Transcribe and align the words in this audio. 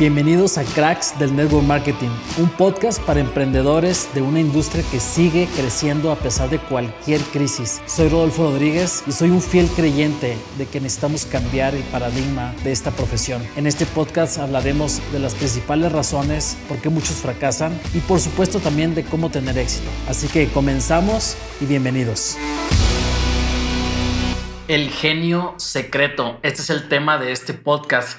Bienvenidos 0.00 0.56
a 0.56 0.64
Cracks 0.64 1.18
del 1.18 1.36
Network 1.36 1.66
Marketing, 1.66 2.08
un 2.38 2.48
podcast 2.48 3.02
para 3.02 3.20
emprendedores 3.20 4.08
de 4.14 4.22
una 4.22 4.40
industria 4.40 4.82
que 4.90 4.98
sigue 4.98 5.46
creciendo 5.54 6.10
a 6.10 6.16
pesar 6.16 6.48
de 6.48 6.58
cualquier 6.58 7.20
crisis. 7.20 7.82
Soy 7.84 8.08
Rodolfo 8.08 8.44
Rodríguez 8.44 9.04
y 9.06 9.12
soy 9.12 9.28
un 9.28 9.42
fiel 9.42 9.68
creyente 9.68 10.38
de 10.56 10.64
que 10.64 10.80
necesitamos 10.80 11.26
cambiar 11.26 11.74
el 11.74 11.82
paradigma 11.82 12.54
de 12.64 12.72
esta 12.72 12.92
profesión. 12.92 13.46
En 13.56 13.66
este 13.66 13.84
podcast 13.84 14.38
hablaremos 14.38 15.02
de 15.12 15.18
las 15.18 15.34
principales 15.34 15.92
razones 15.92 16.56
por 16.66 16.78
qué 16.78 16.88
muchos 16.88 17.16
fracasan 17.16 17.78
y 17.92 17.98
por 17.98 18.20
supuesto 18.20 18.58
también 18.58 18.94
de 18.94 19.04
cómo 19.04 19.28
tener 19.28 19.58
éxito. 19.58 19.90
Así 20.08 20.28
que 20.28 20.48
comenzamos 20.48 21.36
y 21.60 21.66
bienvenidos. 21.66 22.38
El 24.66 24.88
genio 24.88 25.56
secreto. 25.58 26.40
Este 26.42 26.62
es 26.62 26.70
el 26.70 26.88
tema 26.88 27.18
de 27.18 27.32
este 27.32 27.52
podcast. 27.52 28.18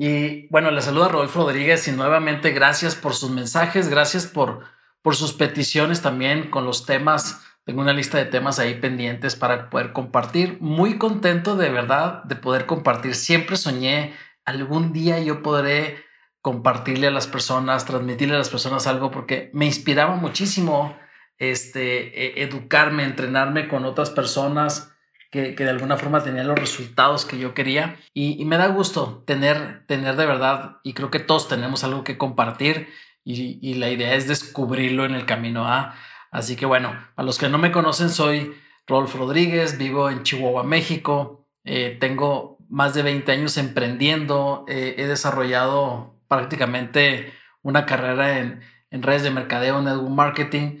Y 0.00 0.46
bueno, 0.50 0.70
le 0.70 0.80
saluda 0.80 1.08
Rodolfo 1.08 1.40
Rodríguez 1.40 1.88
y 1.88 1.90
nuevamente 1.90 2.52
gracias 2.52 2.94
por 2.94 3.14
sus 3.14 3.30
mensajes, 3.30 3.88
gracias 3.88 4.28
por, 4.28 4.60
por 5.02 5.16
sus 5.16 5.32
peticiones 5.32 6.02
también 6.02 6.50
con 6.50 6.64
los 6.64 6.86
temas. 6.86 7.44
Tengo 7.64 7.80
una 7.80 7.92
lista 7.92 8.16
de 8.16 8.26
temas 8.26 8.60
ahí 8.60 8.76
pendientes 8.76 9.34
para 9.34 9.68
poder 9.68 9.92
compartir. 9.92 10.58
Muy 10.60 10.98
contento 10.98 11.56
de 11.56 11.70
verdad 11.70 12.22
de 12.22 12.36
poder 12.36 12.64
compartir. 12.64 13.16
Siempre 13.16 13.56
soñé 13.56 14.14
algún 14.44 14.92
día 14.92 15.18
yo 15.18 15.42
podré 15.42 16.04
compartirle 16.42 17.08
a 17.08 17.10
las 17.10 17.26
personas, 17.26 17.84
transmitirle 17.84 18.36
a 18.36 18.38
las 18.38 18.50
personas 18.50 18.86
algo 18.86 19.10
porque 19.10 19.50
me 19.52 19.66
inspiraba 19.66 20.14
muchísimo 20.14 20.96
este, 21.38 22.40
e, 22.40 22.44
educarme, 22.44 23.02
entrenarme 23.02 23.66
con 23.66 23.84
otras 23.84 24.10
personas 24.10 24.92
que, 25.30 25.54
de 25.54 25.70
alguna 25.70 25.96
forma 25.96 26.22
tenía 26.22 26.44
los 26.44 26.58
resultados 26.58 27.24
que 27.24 27.38
yo 27.38 27.54
quería. 27.54 27.96
Y, 28.14 28.44
me 28.44 28.56
da 28.56 28.68
gusto 28.68 29.22
tener, 29.26 29.84
tener 29.86 30.16
de 30.16 30.26
verdad 30.26 30.76
y 30.82 30.94
creo 30.94 31.10
que 31.10 31.20
todos 31.20 31.48
tenemos 31.48 31.84
algo 31.84 32.04
que 32.04 32.18
compartir 32.18 32.88
y, 33.24 33.74
la 33.74 33.90
idea 33.90 34.14
es 34.14 34.26
descubrirlo 34.26 35.04
en 35.04 35.14
el 35.14 35.26
camino 35.26 35.66
A. 35.68 35.94
Así 36.30 36.56
que 36.56 36.66
bueno, 36.66 36.94
a 37.16 37.22
los 37.22 37.38
que 37.38 37.48
no 37.48 37.58
me 37.58 37.72
conocen 37.72 38.10
soy 38.10 38.54
Rolf 38.86 39.14
Rodríguez, 39.14 39.78
vivo 39.78 40.10
en 40.10 40.22
Chihuahua, 40.22 40.62
México, 40.62 41.46
eh, 41.64 41.96
tengo 42.00 42.58
más 42.68 42.94
de 42.94 43.02
20 43.02 43.30
años 43.32 43.56
emprendiendo, 43.56 44.64
eh, 44.68 44.94
he 44.98 45.06
desarrollado 45.06 46.18
prácticamente 46.28 47.32
una 47.62 47.86
carrera 47.86 48.38
en, 48.38 48.62
en 48.90 49.02
redes 49.02 49.22
de 49.22 49.30
mercadeo, 49.30 49.80
network 49.80 50.10
marketing 50.10 50.80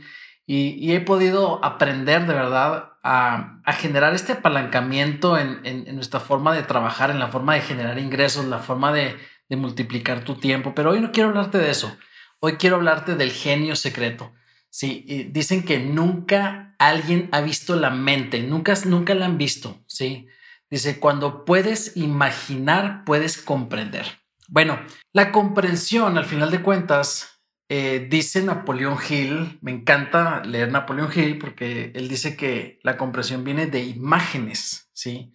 y, 0.50 0.92
he 0.92 1.00
podido 1.02 1.62
aprender 1.62 2.26
de 2.26 2.32
verdad 2.32 2.92
a, 3.08 3.72
generar 3.72 4.14
este 4.14 4.32
apalancamiento 4.32 5.38
en, 5.38 5.94
nuestra 5.94 6.20
forma 6.20 6.54
de 6.54 6.62
trabajar, 6.62 7.10
en 7.10 7.18
la 7.18 7.28
forma 7.28 7.54
de 7.54 7.62
generar 7.62 7.98
ingresos, 7.98 8.44
la 8.44 8.58
forma 8.58 8.92
de, 8.92 9.16
multiplicar 9.50 10.24
tu 10.24 10.34
tiempo. 10.34 10.74
Pero 10.74 10.90
hoy 10.90 11.00
no 11.00 11.10
quiero 11.10 11.30
hablarte 11.30 11.56
de 11.56 11.70
eso. 11.70 11.96
Hoy 12.38 12.56
quiero 12.56 12.76
hablarte 12.76 13.16
del 13.16 13.32
genio 13.32 13.76
secreto. 13.76 14.32
Sí, 14.68 15.30
dicen 15.32 15.64
que 15.64 15.78
nunca 15.78 16.74
alguien 16.78 17.30
ha 17.32 17.40
visto 17.40 17.74
la 17.76 17.88
mente, 17.88 18.42
nunca, 18.42 18.74
nunca 18.84 19.14
la 19.14 19.24
han 19.24 19.38
visto. 19.38 19.82
Sí, 19.86 20.26
dice 20.70 21.00
cuando 21.00 21.46
puedes 21.46 21.96
imaginar, 21.96 23.04
puedes 23.04 23.38
comprender. 23.38 24.04
Bueno, 24.48 24.78
la 25.14 25.32
comprensión, 25.32 26.18
al 26.18 26.26
final 26.26 26.50
de 26.50 26.60
cuentas, 26.60 27.37
eh, 27.70 28.06
dice 28.10 28.42
Napoleón 28.42 28.96
Hill, 29.08 29.58
me 29.60 29.72
encanta 29.72 30.42
leer 30.42 30.72
Napoleón 30.72 31.10
Hill 31.14 31.38
porque 31.38 31.92
él 31.94 32.08
dice 32.08 32.34
que 32.34 32.80
la 32.82 32.96
comprensión 32.96 33.44
viene 33.44 33.66
de 33.66 33.82
imágenes, 33.82 34.88
¿sí? 34.94 35.32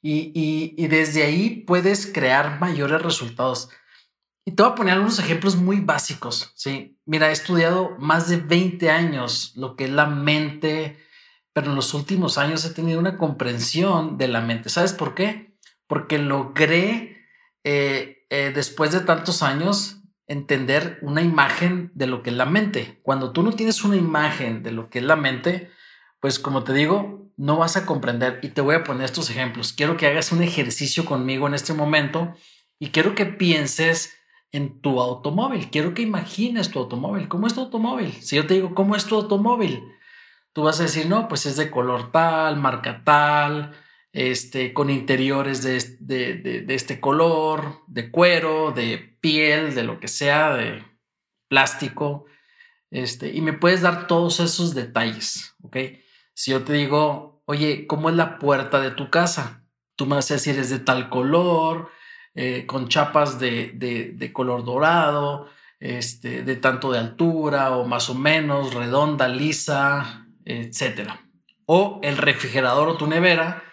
Y, 0.00 0.32
y, 0.76 0.86
desde 0.88 1.22
ahí 1.24 1.64
puedes 1.66 2.06
crear 2.06 2.60
mayores 2.60 3.00
resultados. 3.00 3.70
Y 4.44 4.52
te 4.52 4.62
voy 4.62 4.72
a 4.72 4.74
poner 4.74 4.94
algunos 4.94 5.18
ejemplos 5.18 5.56
muy 5.56 5.80
básicos, 5.80 6.52
¿sí? 6.56 6.98
Mira, 7.06 7.30
he 7.30 7.32
estudiado 7.32 7.96
más 7.98 8.28
de 8.28 8.36
20 8.36 8.90
años 8.90 9.52
lo 9.56 9.76
que 9.76 9.84
es 9.84 9.90
la 9.90 10.06
mente, 10.06 10.98
pero 11.54 11.70
en 11.70 11.76
los 11.76 11.94
últimos 11.94 12.36
años 12.36 12.64
he 12.64 12.74
tenido 12.74 12.98
una 12.98 13.16
comprensión 13.16 14.18
de 14.18 14.28
la 14.28 14.40
mente. 14.42 14.68
¿Sabes 14.68 14.92
por 14.92 15.14
qué? 15.14 15.56
Porque 15.86 16.18
logré, 16.18 17.26
eh, 17.62 18.26
eh, 18.28 18.52
después 18.54 18.92
de 18.92 19.00
tantos 19.00 19.42
años, 19.42 19.93
entender 20.26 20.98
una 21.02 21.22
imagen 21.22 21.90
de 21.94 22.06
lo 22.06 22.22
que 22.22 22.30
es 22.30 22.36
la 22.36 22.46
mente. 22.46 23.00
Cuando 23.02 23.32
tú 23.32 23.42
no 23.42 23.52
tienes 23.52 23.84
una 23.84 23.96
imagen 23.96 24.62
de 24.62 24.72
lo 24.72 24.88
que 24.88 25.00
es 25.00 25.04
la 25.04 25.16
mente, 25.16 25.70
pues 26.20 26.38
como 26.38 26.64
te 26.64 26.72
digo, 26.72 27.30
no 27.36 27.58
vas 27.58 27.76
a 27.76 27.86
comprender. 27.86 28.40
Y 28.42 28.48
te 28.48 28.60
voy 28.60 28.74
a 28.74 28.84
poner 28.84 29.04
estos 29.04 29.30
ejemplos. 29.30 29.72
Quiero 29.72 29.96
que 29.96 30.06
hagas 30.06 30.32
un 30.32 30.42
ejercicio 30.42 31.04
conmigo 31.04 31.46
en 31.46 31.54
este 31.54 31.74
momento 31.74 32.34
y 32.78 32.88
quiero 32.88 33.14
que 33.14 33.26
pienses 33.26 34.14
en 34.52 34.80
tu 34.80 35.00
automóvil. 35.00 35.70
Quiero 35.70 35.94
que 35.94 36.02
imagines 36.02 36.70
tu 36.70 36.78
automóvil. 36.78 37.28
¿Cómo 37.28 37.46
es 37.46 37.54
tu 37.54 37.60
automóvil? 37.60 38.12
Si 38.22 38.36
yo 38.36 38.46
te 38.46 38.54
digo, 38.54 38.74
¿cómo 38.74 38.96
es 38.96 39.04
tu 39.04 39.16
automóvil? 39.16 39.82
Tú 40.52 40.62
vas 40.62 40.78
a 40.78 40.84
decir, 40.84 41.06
no, 41.06 41.26
pues 41.26 41.46
es 41.46 41.56
de 41.56 41.70
color 41.70 42.12
tal, 42.12 42.56
marca 42.56 43.02
tal, 43.04 43.72
este, 44.14 44.72
con 44.72 44.90
interiores 44.90 45.64
de, 45.64 46.36
de, 46.38 46.74
este 46.74 47.00
color, 47.00 47.80
de 47.88 48.12
cuero, 48.12 48.70
de 48.70 49.18
piel, 49.20 49.74
de 49.74 49.82
lo 49.82 49.98
que 49.98 50.06
sea, 50.06 50.54
de 50.54 50.84
plástico, 51.48 52.24
este, 52.92 53.32
y 53.32 53.40
me 53.40 53.52
puedes 53.52 53.82
dar 53.82 54.06
todos 54.06 54.38
esos 54.38 54.72
detalles. 54.72 55.56
Si 56.32 56.52
yo 56.52 56.62
te 56.62 56.74
digo, 56.74 57.42
oye, 57.44 57.88
¿cómo 57.88 58.08
es 58.08 58.14
la 58.14 58.38
puerta 58.38 58.80
de 58.80 58.92
tu 58.92 59.10
casa? 59.10 59.64
Tú 59.96 60.06
me 60.06 60.14
vas 60.14 60.30
a 60.30 60.34
decir, 60.34 60.56
es 60.60 60.70
de 60.70 60.78
tal 60.78 61.10
color, 61.10 61.90
eh, 62.36 62.66
con 62.66 62.86
chapas 62.86 63.40
de, 63.40 63.72
de, 63.74 64.32
color 64.32 64.64
dorado, 64.64 65.48
este, 65.80 66.44
de 66.44 66.54
tanto 66.54 66.92
de 66.92 67.00
altura 67.00 67.76
o 67.76 67.84
más 67.84 68.08
o 68.10 68.14
menos, 68.14 68.74
redonda, 68.74 69.26
lisa, 69.26 70.28
etcétera. 70.44 71.20
O 71.66 71.98
el 72.04 72.16
refrigerador 72.16 72.88
o 72.88 72.96
tu 72.96 73.08
nevera, 73.08 73.64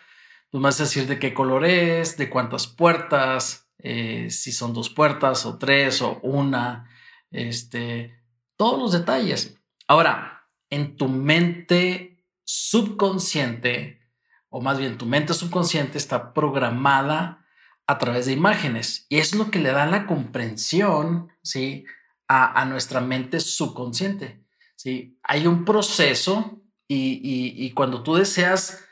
pues 0.51 0.61
vas 0.61 0.79
a 0.79 0.83
decir 0.83 1.07
de 1.07 1.17
qué 1.17 1.33
color 1.33 1.65
es, 1.65 2.17
de 2.17 2.29
cuántas 2.29 2.67
puertas, 2.67 3.71
eh, 3.79 4.29
si 4.29 4.51
son 4.51 4.73
dos 4.73 4.89
puertas 4.89 5.45
o 5.45 5.57
tres 5.57 6.01
o 6.01 6.19
una, 6.21 6.89
este, 7.31 8.21
todos 8.57 8.77
los 8.77 8.91
detalles. 8.91 9.57
Ahora, 9.87 10.49
en 10.69 10.97
tu 10.97 11.07
mente 11.07 12.25
subconsciente, 12.43 14.01
o 14.49 14.59
más 14.61 14.77
bien 14.77 14.97
tu 14.97 15.05
mente 15.05 15.33
subconsciente 15.33 15.97
está 15.97 16.33
programada 16.33 17.45
a 17.87 17.97
través 17.97 18.25
de 18.25 18.33
imágenes 18.33 19.05
y 19.07 19.19
es 19.19 19.33
lo 19.33 19.51
que 19.51 19.59
le 19.59 19.71
da 19.71 19.85
la 19.85 20.05
comprensión, 20.05 21.31
¿sí? 21.41 21.85
A, 22.27 22.63
nuestra 22.63 23.01
mente 23.01 23.41
subconsciente, 23.41 24.45
¿sí? 24.77 25.19
Hay 25.23 25.47
un 25.47 25.65
proceso 25.65 26.61
y 26.87 27.71
cuando 27.71 28.03
tú 28.03 28.15
deseas 28.15 28.85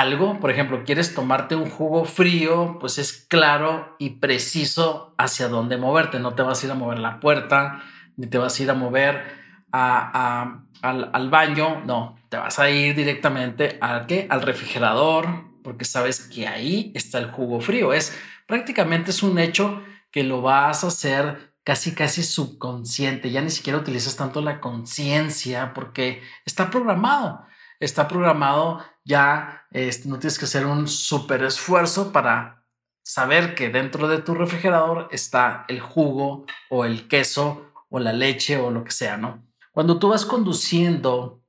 algo, 0.00 0.38
por 0.40 0.50
ejemplo, 0.50 0.84
quieres 0.84 1.14
tomarte 1.14 1.54
un 1.54 1.70
jugo 1.70 2.04
frío, 2.04 2.78
pues 2.80 2.98
es 2.98 3.12
claro 3.12 3.96
y 3.98 4.10
preciso 4.10 5.14
hacia 5.18 5.48
dónde 5.48 5.76
moverte. 5.76 6.18
No 6.18 6.34
te 6.34 6.42
vas 6.42 6.62
a 6.62 6.66
ir 6.66 6.72
a 6.72 6.74
mover 6.74 6.98
la 6.98 7.20
puerta, 7.20 7.82
ni 8.16 8.26
te 8.26 8.38
vas 8.38 8.58
a 8.58 8.62
ir 8.62 8.70
a 8.70 8.74
mover 8.74 9.22
al, 9.72 11.30
baño, 11.30 11.82
no, 11.84 12.16
te 12.28 12.36
vas 12.36 12.58
a 12.58 12.70
ir 12.70 12.94
directamente 12.94 13.78
al, 13.80 14.06
¿qué? 14.06 14.26
al 14.30 14.42
refrigerador, 14.42 15.26
porque 15.62 15.84
sabes 15.84 16.20
que 16.20 16.46
ahí 16.46 16.92
está 16.94 17.18
el 17.18 17.30
jugo 17.30 17.60
frío. 17.60 17.92
Es 17.92 18.16
prácticamente 18.46 19.10
es 19.10 19.22
un 19.22 19.38
hecho 19.38 19.82
que 20.10 20.22
lo 20.22 20.40
vas 20.40 20.84
a 20.84 20.88
hacer 20.88 21.54
casi 21.64 21.94
casi 21.94 22.22
subconsciente, 22.22 23.32
ya 23.32 23.42
ni 23.42 23.50
siquiera 23.50 23.78
utilizas 23.80 24.14
tanto 24.14 24.40
la 24.40 24.60
conciencia 24.60 25.74
porque 25.74 26.22
está 26.44 26.70
programado, 26.70 27.44
está 27.80 28.08
programado 28.08 28.82
ya 29.04 29.66
este, 29.70 30.08
no 30.08 30.18
tienes 30.18 30.38
que 30.38 30.46
hacer 30.46 30.66
un 30.66 30.88
súper 30.88 31.44
esfuerzo 31.44 32.12
para 32.12 32.64
saber 33.02 33.54
que 33.54 33.68
dentro 33.68 34.08
de 34.08 34.18
tu 34.18 34.34
refrigerador 34.34 35.08
está 35.12 35.64
el 35.68 35.80
jugo 35.80 36.44
o 36.70 36.84
el 36.84 37.06
queso 37.08 37.72
o 37.88 38.00
la 38.00 38.12
leche 38.12 38.58
o 38.58 38.70
lo 38.70 38.82
que 38.82 38.90
sea, 38.90 39.16
¿no? 39.16 39.44
Cuando 39.70 39.98
tú 39.98 40.08
vas 40.08 40.24
conduciendo 40.24 41.42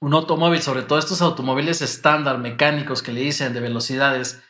un 0.00 0.14
automóvil, 0.14 0.60
sobre 0.60 0.82
todo 0.82 0.98
estos 0.98 1.22
automóviles 1.22 1.80
estándar 1.80 2.38
mecánicos 2.38 3.02
que 3.02 3.12
le 3.12 3.20
dicen 3.20 3.54
de 3.54 3.60
velocidades, 3.60 4.42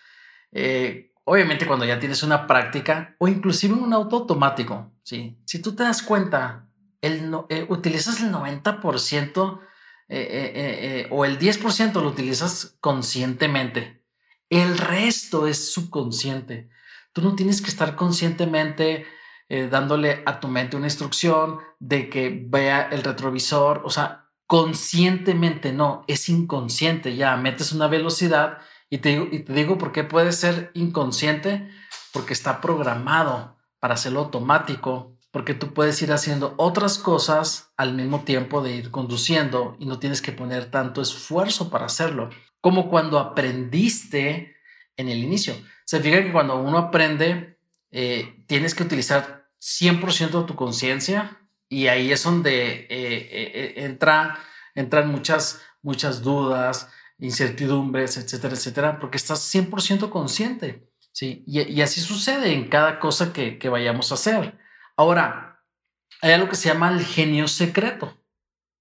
eh, 0.53 1.13
obviamente 1.25 1.67
cuando 1.67 1.85
ya 1.85 1.99
tienes 1.99 2.23
una 2.23 2.47
práctica 2.47 3.17
o 3.19 3.29
inclusive 3.29 3.75
un 3.75 3.93
auto 3.93 4.17
automático, 4.17 4.93
¿sí? 5.03 5.39
si 5.45 5.61
tú 5.61 5.75
te 5.75 5.83
das 5.83 6.03
cuenta, 6.03 6.69
el 7.03 7.33
eh, 7.49 7.67
utilizas 7.69 8.23
el 8.23 8.33
90% 8.33 9.61
eh, 10.09 10.21
eh, 10.21 10.53
eh, 10.55 11.09
o 11.11 11.25
el 11.25 11.39
10% 11.39 12.01
lo 12.01 12.09
utilizas 12.09 12.77
conscientemente. 12.81 14.05
El 14.49 14.79
resto 14.79 15.47
es 15.47 15.73
subconsciente. 15.73 16.71
Tú 17.13 17.23
no 17.23 17.35
tienes 17.35 17.61
que 17.61 17.69
estar 17.69 17.97
conscientemente 17.97 19.07
dándole 19.49 20.25
a 20.27 20.41
tu 20.41 20.49
mente 20.49 20.77
una 20.77 20.89
instrucción 20.89 21.61
de 21.79 22.11
que 22.11 22.45
vea 22.49 22.89
el 22.91 23.05
retrovisor. 23.05 23.83
O 23.85 23.91
sea, 23.91 24.29
conscientemente 24.47 25.73
no, 25.73 26.05
es 26.09 26.29
inconsciente. 26.29 27.15
Ya 27.17 27.37
metes 27.37 27.73
una 27.73 27.87
velocidad 27.87 28.59
y 28.91 28.99
te, 28.99 29.13
y 29.13 29.41
te 29.41 29.53
digo 29.53 29.79
por 29.79 29.93
qué 29.93 30.05
puede 30.05 30.33
ser 30.33 30.73
inconsciente, 30.75 31.69
porque 32.13 32.33
está 32.33 32.61
programado 32.61 33.57
para 33.79 33.95
hacerlo 33.95 34.21
automático, 34.21 35.16
porque 35.37 35.53
tú 35.53 35.75
puedes 35.75 36.01
ir 36.01 36.15
haciendo 36.15 36.55
otras 36.57 36.97
cosas 36.97 37.71
al 37.77 37.93
mismo 37.93 38.25
tiempo 38.25 38.63
de 38.63 38.75
ir 38.75 38.91
conduciendo 38.91 39.77
y 39.79 39.85
no 39.85 39.99
tienes 39.99 40.23
que 40.23 40.33
poner 40.33 40.71
tanto 40.71 41.03
esfuerzo 41.03 41.69
para 41.69 41.85
hacerlo, 41.85 42.31
como 42.63 42.89
cuando 42.89 43.19
aprendiste 43.19 44.57
en 44.97 45.11
el 45.11 45.19
inicio. 45.19 45.55
Se 45.85 46.01
fija 46.01 46.23
que 46.23 46.33
cuando 46.33 46.57
uno 46.57 46.79
aprende, 46.79 47.59
eh, 47.91 48.45
tienes 48.47 48.75
que 48.75 48.85
utilizar 48.85 49.51
100% 49.61 50.47
tu 50.47 50.55
conciencia 50.55 51.39
y 51.69 51.89
ahí 51.89 52.13
es 52.13 52.23
donde 52.23 52.87
eh, 52.89 52.89
eh, 52.89 53.75
entra, 53.85 54.39
entran 54.75 55.11
muchas, 55.11 55.61
muchas 55.83 56.23
dudas, 56.23 56.89
incertidumbres, 57.19 58.17
etcétera, 58.17 58.55
etcétera, 58.55 58.99
porque 58.99 59.19
estás 59.19 59.55
100% 59.55 60.09
consciente. 60.09 60.89
¿sí? 61.13 61.45
Y, 61.47 61.83
así 61.83 62.01
sucede 62.01 62.55
en 62.55 62.71
cada 62.71 62.99
cosa 63.01 63.35
que, 63.35 63.59
que 63.59 63.69
vayamos 63.69 64.11
a 64.13 64.15
hacer. 64.15 64.65
Ahora, 64.97 65.63
hay 66.23 66.33
algo 66.33 66.49
que 66.49 66.57
se 66.57 66.69
llama 66.69 66.91
el 66.91 67.05
genio 67.05 67.49
secreto. 67.49 68.17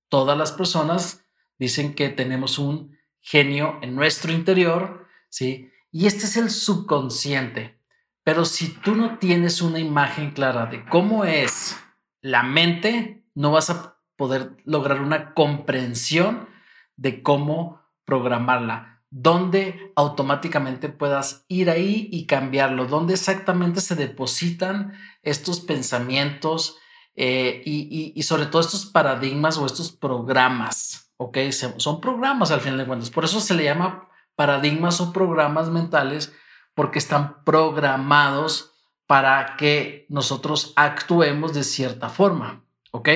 Todas 0.10 0.38
las 0.38 0.52
personas 0.52 1.26
dicen 1.60 1.94
que 1.94 2.10
tenemos 2.10 2.58
un 2.58 2.98
genio 3.20 3.80
en 3.82 3.96
nuestro 3.96 4.32
interior, 4.32 5.08
¿sí? 5.30 5.72
Y 5.92 6.08
este 6.08 6.26
es 6.26 6.38
el 6.38 6.50
subconsciente. 6.50 7.80
Pero 8.24 8.46
si 8.46 8.70
tú 8.70 8.96
no 8.96 9.18
tienes 9.20 9.62
una 9.62 9.80
imagen 9.80 10.32
clara 10.32 10.68
de 10.68 10.86
cómo 10.86 11.26
es 11.26 11.78
la 12.22 12.44
mente, 12.44 13.26
no 13.36 13.52
vas 13.52 13.70
a 13.70 13.98
poder 14.16 14.56
lograr 14.64 15.02
una 15.02 15.34
comprensión 15.34 16.48
de 16.96 17.22
cómo 17.22 17.82
programarla 18.06 18.95
donde 19.18 19.94
automáticamente 19.96 20.90
puedas 20.90 21.46
ir 21.48 21.70
ahí 21.70 22.10
y 22.12 22.26
cambiarlo, 22.26 22.86
donde 22.86 23.14
exactamente 23.14 23.80
se 23.80 23.96
depositan 23.96 24.92
estos 25.24 25.62
pensamientos 25.62 26.78
eh, 27.16 27.62
y, 27.66 28.22
sobre 28.24 28.46
todo 28.48 28.62
estos 28.62 28.86
paradigmas 28.86 29.58
o 29.58 29.66
estos 29.66 29.94
programas, 29.94 31.14
¿ok? 31.16 31.38
Son 31.78 32.02
programas 32.02 32.52
al 32.52 32.60
final 32.60 32.78
de 32.78 32.86
cuentas, 32.86 33.10
por 33.10 33.24
eso 33.24 33.40
se 33.40 33.54
le 33.54 33.64
llama 33.64 34.10
paradigmas 34.36 35.00
o 35.00 35.14
programas 35.14 35.70
mentales, 35.70 36.34
porque 36.74 37.00
están 37.00 37.42
programados 37.46 38.74
para 39.08 39.56
que 39.56 40.08
nosotros 40.10 40.74
actuemos 40.76 41.54
de 41.54 41.64
cierta 41.64 42.10
forma, 42.10 42.66
¿ok? 42.92 43.10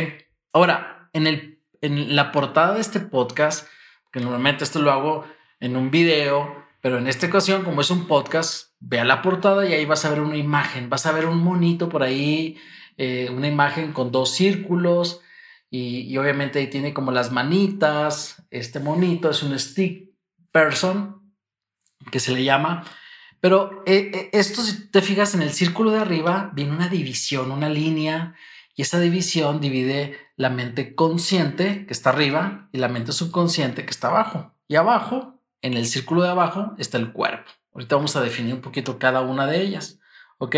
Ahora, 0.54 1.10
en, 1.12 1.28
el, 1.28 1.62
en 1.81 2.16
la 2.16 2.31
portada 2.31 2.75
de 2.75 2.80
este 2.80 3.01
podcast, 3.01 3.68
que 4.13 4.22
normalmente 4.22 4.63
esto 4.63 4.80
lo 4.80 4.94
hago 4.94 5.25
en 5.60 5.76
un 5.76 5.92
video, 5.92 6.56
pero 6.82 6.98
en 6.98 7.08
esta 7.08 7.28
ocasión, 7.28 7.64
como 7.64 7.82
es 7.82 7.90
un 7.90 8.08
podcast, 8.08 8.74
vea 8.80 9.04
la 9.04 9.22
portada 9.22 9.68
y 9.68 9.74
ahí 9.74 9.86
vas 9.86 10.06
a 10.06 10.10
ver 10.10 10.22
una 10.22 10.38
imagen, 10.38 10.90
vas 10.90 11.06
a 11.06 11.12
ver 11.12 11.26
un 11.26 11.40
monito 11.40 11.90
por 11.90 12.04
ahí, 12.04 12.58
eh, 12.98 13.30
una 13.32 13.48
imagen 13.48 13.92
con 13.92 14.12
dos 14.12 14.32
círculos 14.32 15.22
y, 15.70 16.18
obviamente 16.18 16.60
ahí 16.60 16.68
tiene 16.68 16.94
como 16.94 17.12
las 17.12 17.32
manitas, 17.32 18.44
este 18.50 18.80
monito 18.80 19.30
es 19.30 19.44
un 19.44 19.58
stick 19.60 20.10
person 20.52 21.34
que 22.12 22.20
se 22.20 22.32
le 22.32 22.44
llama, 22.44 22.86
pero 23.42 23.84
eh, 23.86 24.12
eh, 24.14 24.30
esto 24.34 24.62
si 24.62 24.90
te 24.90 25.02
fijas 25.02 25.36
en 25.36 25.42
el 25.42 25.52
círculo 25.52 25.92
de 25.92 26.00
arriba 26.00 26.52
viene 26.54 26.72
una 26.72 26.88
división, 26.88 27.52
una 27.52 27.70
línea 27.70 28.36
y 28.76 28.82
esa 28.82 29.00
división 29.00 29.60
divide 29.60 30.18
la 30.38 30.50
mente 30.50 30.96
consciente 30.96 31.86
que 31.86 31.94
está 31.94 32.12
arriba 32.12 32.70
y 32.72 32.78
la 32.78 32.88
mente 32.88 33.12
subconsciente 33.12 33.84
que 33.84 33.92
está 33.92 34.08
abajo. 34.08 34.56
Y 34.68 34.76
abajo 34.76 35.38
en 35.62 35.74
el 35.74 35.86
círculo 35.86 36.24
de 36.24 36.30
abajo 36.30 36.74
está 36.78 36.98
el 36.98 37.12
cuerpo. 37.12 37.52
Ahorita 37.74 37.96
vamos 37.96 38.16
a 38.16 38.22
definir 38.22 38.54
un 38.54 38.62
poquito 38.62 39.00
cada 39.00 39.22
una 39.22 39.48
de 39.48 39.62
ellas. 39.62 40.00
¿Ok? 40.38 40.56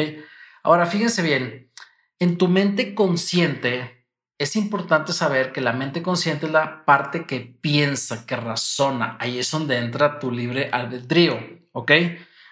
Ahora, 0.64 0.86
fíjense 0.86 1.22
bien, 1.22 1.72
en 2.20 2.38
tu 2.38 2.48
mente 2.48 2.94
consciente 2.94 4.08
es 4.38 4.56
importante 4.56 5.14
saber 5.14 5.52
que 5.52 5.62
la 5.62 5.74
mente 5.74 6.02
consciente 6.02 6.48
es 6.48 6.52
la 6.52 6.84
parte 6.84 7.26
que 7.26 7.42
piensa, 7.42 8.26
que 8.26 8.36
razona. 8.36 9.18
Ahí 9.20 9.38
es 9.38 9.52
donde 9.52 9.78
entra 9.78 10.20
tu 10.20 10.32
libre 10.32 10.70
albedrío. 10.72 11.40
¿Ok? 11.74 11.92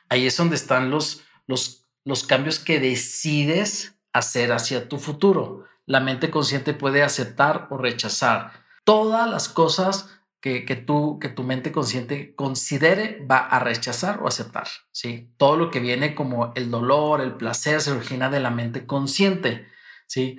Ahí 0.07 0.28
es 0.28 0.38
donde 0.38 0.56
están 0.56 0.92
los, 0.92 1.24
los, 1.48 1.88
los 2.04 2.24
cambios 2.24 2.60
que 2.60 2.80
decides 2.80 3.96
hacer 4.13 4.51
hacia 4.51 4.88
tu 4.88 5.00
futuro. 5.00 5.66
La 5.86 6.00
mente 6.00 6.30
consciente 6.30 6.74
puede 6.74 7.01
aceptar 7.01 7.68
o 7.72 7.78
rechazar 7.78 8.51
todas 8.84 9.30
las 9.30 9.50
cosas 9.50 10.19
que, 10.41 10.65
que, 10.65 10.75
tú, 10.75 11.19
que 11.19 11.30
tu 11.30 11.44
mente 11.44 11.71
consciente 11.71 12.33
considere 12.36 13.25
va 13.30 13.39
a 13.39 13.59
rechazar 13.59 14.21
o 14.21 14.27
aceptar. 14.27 14.68
¿sí? 14.91 15.33
Todo 15.38 15.57
lo 15.57 15.71
que 15.71 15.80
viene 15.80 16.15
como 16.15 16.53
el 16.56 16.71
dolor, 16.71 17.21
el 17.21 17.36
placer, 17.36 17.81
se 17.81 17.91
origina 17.91 18.30
de 18.30 18.39
la 18.39 18.50
mente 18.50 18.86
consciente. 18.86 19.68
¿sí? 20.07 20.38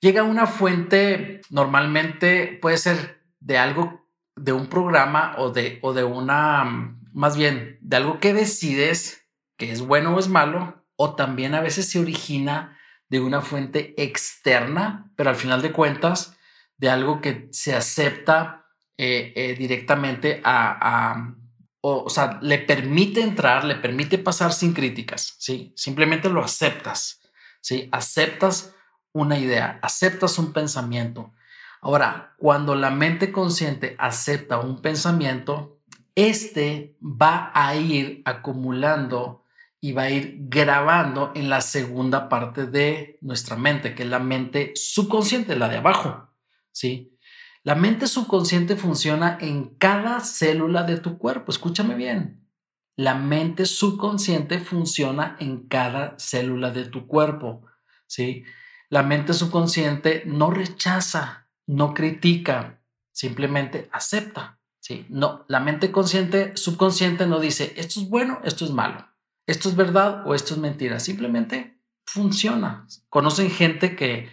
Llega 0.00 0.22
una 0.22 0.46
fuente, 0.46 1.40
normalmente 1.50 2.58
puede 2.60 2.78
ser 2.78 3.22
de 3.40 3.58
algo, 3.58 4.06
de 4.36 4.52
un 4.52 4.66
programa 4.66 5.34
o 5.38 5.50
de, 5.50 5.78
o 5.82 5.92
de 5.92 6.04
una, 6.04 6.96
más 7.12 7.36
bien, 7.36 7.78
de 7.80 7.96
algo 7.96 8.20
que 8.20 8.34
decides 8.34 9.20
que 9.56 9.70
es 9.70 9.82
bueno 9.82 10.14
o 10.14 10.18
es 10.18 10.28
malo, 10.28 10.86
o 10.96 11.14
también 11.14 11.54
a 11.54 11.60
veces 11.60 11.90
se 11.90 11.98
origina 11.98 12.78
de 13.10 13.20
una 13.20 13.42
fuente 13.42 13.94
externa, 14.02 15.12
pero 15.16 15.28
al 15.28 15.36
final 15.36 15.60
de 15.60 15.72
cuentas, 15.72 16.36
de 16.78 16.88
algo 16.88 17.20
que 17.20 17.48
se 17.52 17.74
acepta 17.74 18.59
eh, 19.02 19.32
eh, 19.34 19.54
directamente 19.54 20.42
a, 20.44 21.32
o, 21.80 22.10
sea, 22.10 22.38
le 22.42 22.58
permite 22.58 23.22
entrar, 23.22 23.64
le 23.64 23.76
permite 23.76 24.18
pasar 24.18 24.52
sin 24.52 24.74
críticas, 24.74 25.36
¿sí? 25.38 25.72
Simplemente 25.74 26.28
lo 26.28 26.44
aceptas, 26.44 27.22
¿sí? 27.62 27.88
Aceptas 27.92 28.74
una 29.12 29.38
idea, 29.38 29.78
aceptas 29.80 30.38
un 30.38 30.52
pensamiento. 30.52 31.32
Ahora, 31.80 32.34
cuando 32.36 32.74
la 32.74 32.90
mente 32.90 33.32
consciente 33.32 33.96
acepta 33.98 34.58
un 34.58 34.82
pensamiento, 34.82 35.80
este 36.14 36.94
va 37.00 37.52
a 37.54 37.74
ir 37.76 38.20
acumulando 38.26 39.46
y 39.80 39.92
va 39.92 40.02
a 40.02 40.10
ir 40.10 40.36
grabando 40.40 41.32
en 41.34 41.48
la 41.48 41.62
segunda 41.62 42.28
parte 42.28 42.66
de 42.66 43.16
nuestra 43.22 43.56
mente, 43.56 43.94
que 43.94 44.02
es 44.02 44.10
la 44.10 44.18
mente 44.18 44.72
subconsciente, 44.74 45.56
la 45.56 45.70
de 45.70 45.78
abajo, 45.78 46.28
¿sí? 46.70 47.16
La 47.62 47.74
mente 47.74 48.06
subconsciente 48.06 48.74
funciona 48.74 49.36
en 49.38 49.74
cada 49.76 50.20
célula 50.20 50.82
de 50.84 50.98
tu 50.98 51.18
cuerpo. 51.18 51.52
Escúchame 51.52 51.94
bien. 51.94 52.48
La 52.96 53.14
mente 53.14 53.66
subconsciente 53.66 54.60
funciona 54.60 55.36
en 55.40 55.68
cada 55.68 56.18
célula 56.18 56.70
de 56.70 56.86
tu 56.86 57.06
cuerpo. 57.06 57.66
¿sí? 58.06 58.44
La 58.88 59.02
mente 59.02 59.34
subconsciente 59.34 60.22
no 60.24 60.50
rechaza, 60.50 61.48
no 61.66 61.92
critica, 61.92 62.80
simplemente 63.12 63.90
acepta. 63.92 64.58
¿sí? 64.78 65.04
No, 65.10 65.44
la 65.46 65.60
mente 65.60 65.92
consciente, 65.92 66.56
subconsciente 66.56 67.26
no 67.26 67.40
dice 67.40 67.74
esto 67.76 68.00
es 68.00 68.08
bueno, 68.08 68.40
esto 68.42 68.64
es 68.64 68.70
malo, 68.70 69.06
esto 69.46 69.68
es 69.68 69.76
verdad 69.76 70.26
o 70.26 70.34
esto 70.34 70.54
es 70.54 70.60
mentira. 70.60 70.98
Simplemente 70.98 71.78
funciona. 72.06 72.86
Conocen 73.10 73.50
gente 73.50 73.96
que 73.96 74.30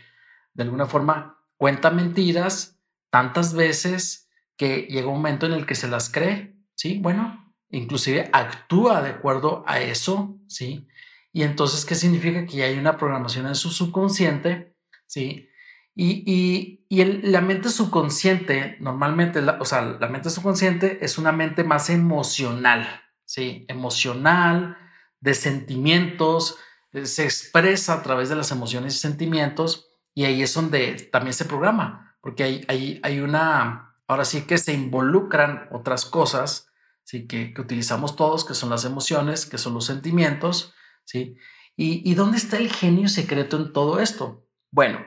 de 0.54 0.64
alguna 0.64 0.86
forma 0.86 1.40
cuenta 1.58 1.92
mentiras 1.92 2.77
tantas 3.10 3.54
veces 3.54 4.30
que 4.58 4.88
llega 4.90 5.08
un 5.08 5.16
momento 5.16 5.46
en 5.46 5.54
el 5.54 5.66
que 5.66 5.76
se 5.76 5.88
las 5.88 6.10
cree, 6.10 6.56
¿sí? 6.76 7.00
Bueno, 7.00 7.54
inclusive 7.70 8.30
actúa 8.34 9.02
de 9.02 9.12
acuerdo 9.12 9.64
a 9.68 9.80
eso, 9.80 10.40
¿sí? 10.48 10.88
Y 11.32 11.44
entonces, 11.44 11.86
¿qué 11.86 11.96
significa? 11.96 12.46
Que 12.46 12.58
ya 12.58 12.66
hay 12.66 12.78
una 12.78 12.98
programación 12.98 13.46
en 13.48 13.56
su 13.56 13.70
subconsciente, 13.70 14.76
¿sí? 15.06 15.50
Y, 15.96 16.24
y, 16.90 17.06
la 17.24 17.42
mente 17.42 17.70
subconsciente, 17.70 18.78
normalmente, 18.80 19.40
o 19.40 19.66
sea, 19.66 19.82
la 19.82 20.08
mente 20.08 20.30
subconsciente 20.30 21.04
es 21.04 21.18
una 21.18 21.32
mente 21.32 21.64
más 21.64 21.90
emocional, 21.90 23.02
¿sí? 23.26 23.66
Emocional, 23.68 24.78
de 25.20 25.34
sentimientos, 25.34 26.58
se 27.04 27.24
expresa 27.24 27.94
a 27.94 28.04
través 28.04 28.30
de 28.30 28.36
las 28.36 28.52
emociones 28.52 28.96
y 28.96 29.00
sentimientos, 29.00 29.92
y 30.14 30.26
ahí 30.26 30.42
es 30.42 30.54
donde 30.54 30.94
también 31.12 31.34
se 31.34 31.46
programa 31.46 32.07
porque 32.28 32.44
hay, 32.44 32.66
hay, 32.68 33.00
hay 33.04 33.22
una, 33.22 33.96
ahora 34.06 34.26
sí 34.26 34.42
que 34.42 34.58
se 34.58 34.74
involucran 34.74 35.70
otras 35.72 36.04
cosas, 36.04 36.68
¿sí? 37.06 37.26
Que, 37.26 37.54
utilizamos 37.58 38.18
todos, 38.18 38.44
que 38.44 38.54
son 38.54 38.70
las 38.70 38.84
emociones, 38.84 39.46
que 39.46 39.58
son 39.58 39.74
los 39.74 39.86
sentimientos, 39.86 40.74
¿sí? 41.06 41.38
¿Y, 41.78 42.02
¿Y 42.04 42.16
dónde 42.16 42.36
está 42.36 42.58
el 42.58 42.70
genio 42.70 43.08
secreto 43.08 43.56
en 43.56 43.72
todo 43.72 44.02
esto? 44.02 44.46
Bueno, 44.72 45.06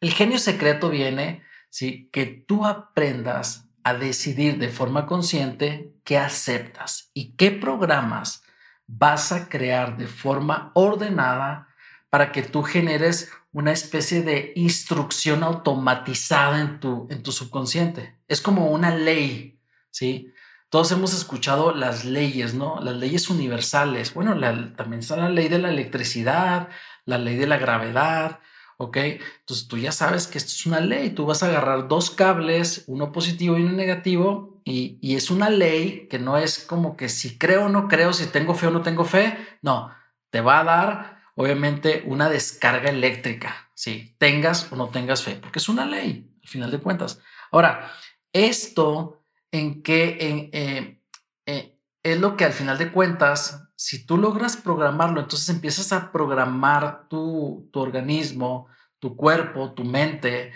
el 0.00 0.10
genio 0.10 0.40
secreto 0.40 0.90
viene, 0.90 1.44
¿sí? 1.70 2.10
Que 2.12 2.26
tú 2.26 2.66
aprendas 2.66 3.68
a 3.84 3.94
decidir 3.94 4.58
de 4.58 4.70
forma 4.70 5.06
consciente 5.06 5.94
qué 6.02 6.18
aceptas 6.18 7.12
y 7.14 7.36
qué 7.36 7.52
programas 7.52 8.42
vas 8.88 9.30
a 9.30 9.48
crear 9.48 9.96
de 9.96 10.08
forma 10.08 10.72
ordenada 10.74 11.68
para 12.10 12.32
que 12.32 12.42
tú 12.42 12.64
generes 12.64 13.30
una 13.52 13.72
especie 13.72 14.22
de 14.22 14.52
instrucción 14.56 15.42
automatizada 15.42 16.60
en 16.60 16.80
tu, 16.80 17.06
en 17.10 17.22
tu 17.22 17.32
subconsciente. 17.32 18.18
Es 18.26 18.40
como 18.40 18.70
una 18.70 18.94
ley, 18.94 19.60
¿sí? 19.90 20.32
Todos 20.70 20.90
hemos 20.92 21.12
escuchado 21.12 21.74
las 21.74 22.06
leyes, 22.06 22.54
¿no? 22.54 22.80
Las 22.80 22.96
leyes 22.96 23.28
universales. 23.28 24.14
Bueno, 24.14 24.32
también 24.74 25.00
está 25.00 25.16
la 25.16 25.28
ley 25.28 25.48
de 25.48 25.58
la 25.58 25.68
electricidad, 25.68 26.68
la 27.04 27.18
ley 27.18 27.36
de 27.36 27.46
la 27.46 27.58
gravedad, 27.58 28.40
¿ok? 28.78 28.96
Entonces 28.96 29.68
tú 29.68 29.76
ya 29.76 29.92
sabes 29.92 30.26
que 30.26 30.38
esto 30.38 30.52
es 30.52 30.64
una 30.64 30.80
ley, 30.80 31.10
tú 31.10 31.26
vas 31.26 31.42
a 31.42 31.46
agarrar 31.46 31.88
dos 31.88 32.10
cables, 32.10 32.84
uno 32.86 33.12
positivo 33.12 33.58
y 33.58 33.62
uno 33.64 33.72
negativo, 33.72 34.62
y, 34.64 34.98
y 35.02 35.16
es 35.16 35.30
una 35.30 35.50
ley 35.50 36.08
que 36.08 36.18
no 36.18 36.38
es 36.38 36.58
como 36.60 36.96
que 36.96 37.10
si 37.10 37.36
creo 37.36 37.66
o 37.66 37.68
no 37.68 37.86
creo, 37.86 38.14
si 38.14 38.26
tengo 38.26 38.54
fe 38.54 38.68
o 38.68 38.70
no 38.70 38.80
tengo 38.80 39.04
fe, 39.04 39.36
no, 39.60 39.92
te 40.30 40.40
va 40.40 40.60
a 40.60 40.64
dar 40.64 41.21
obviamente 41.34 42.04
una 42.06 42.28
descarga 42.28 42.90
eléctrica, 42.90 43.70
si 43.74 44.14
tengas 44.18 44.70
o 44.72 44.76
no 44.76 44.88
tengas 44.88 45.22
fe, 45.22 45.36
porque 45.36 45.58
es 45.58 45.68
una 45.68 45.86
ley, 45.86 46.30
al 46.42 46.48
final 46.48 46.70
de 46.70 46.78
cuentas. 46.78 47.20
Ahora, 47.50 47.92
esto 48.32 49.24
en 49.50 49.82
que 49.82 50.16
en, 50.20 50.50
eh, 50.52 51.02
eh, 51.46 51.78
es 52.02 52.20
lo 52.20 52.36
que 52.36 52.44
al 52.44 52.52
final 52.52 52.78
de 52.78 52.90
cuentas, 52.90 53.68
si 53.76 54.04
tú 54.06 54.16
logras 54.16 54.56
programarlo, 54.56 55.20
entonces 55.20 55.48
empiezas 55.48 55.92
a 55.92 56.12
programar 56.12 57.08
tu, 57.08 57.68
tu 57.72 57.80
organismo, 57.80 58.68
tu 58.98 59.16
cuerpo, 59.16 59.72
tu 59.72 59.84
mente 59.84 60.52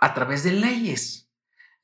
a 0.00 0.14
través 0.14 0.44
de 0.44 0.52
leyes. 0.52 1.30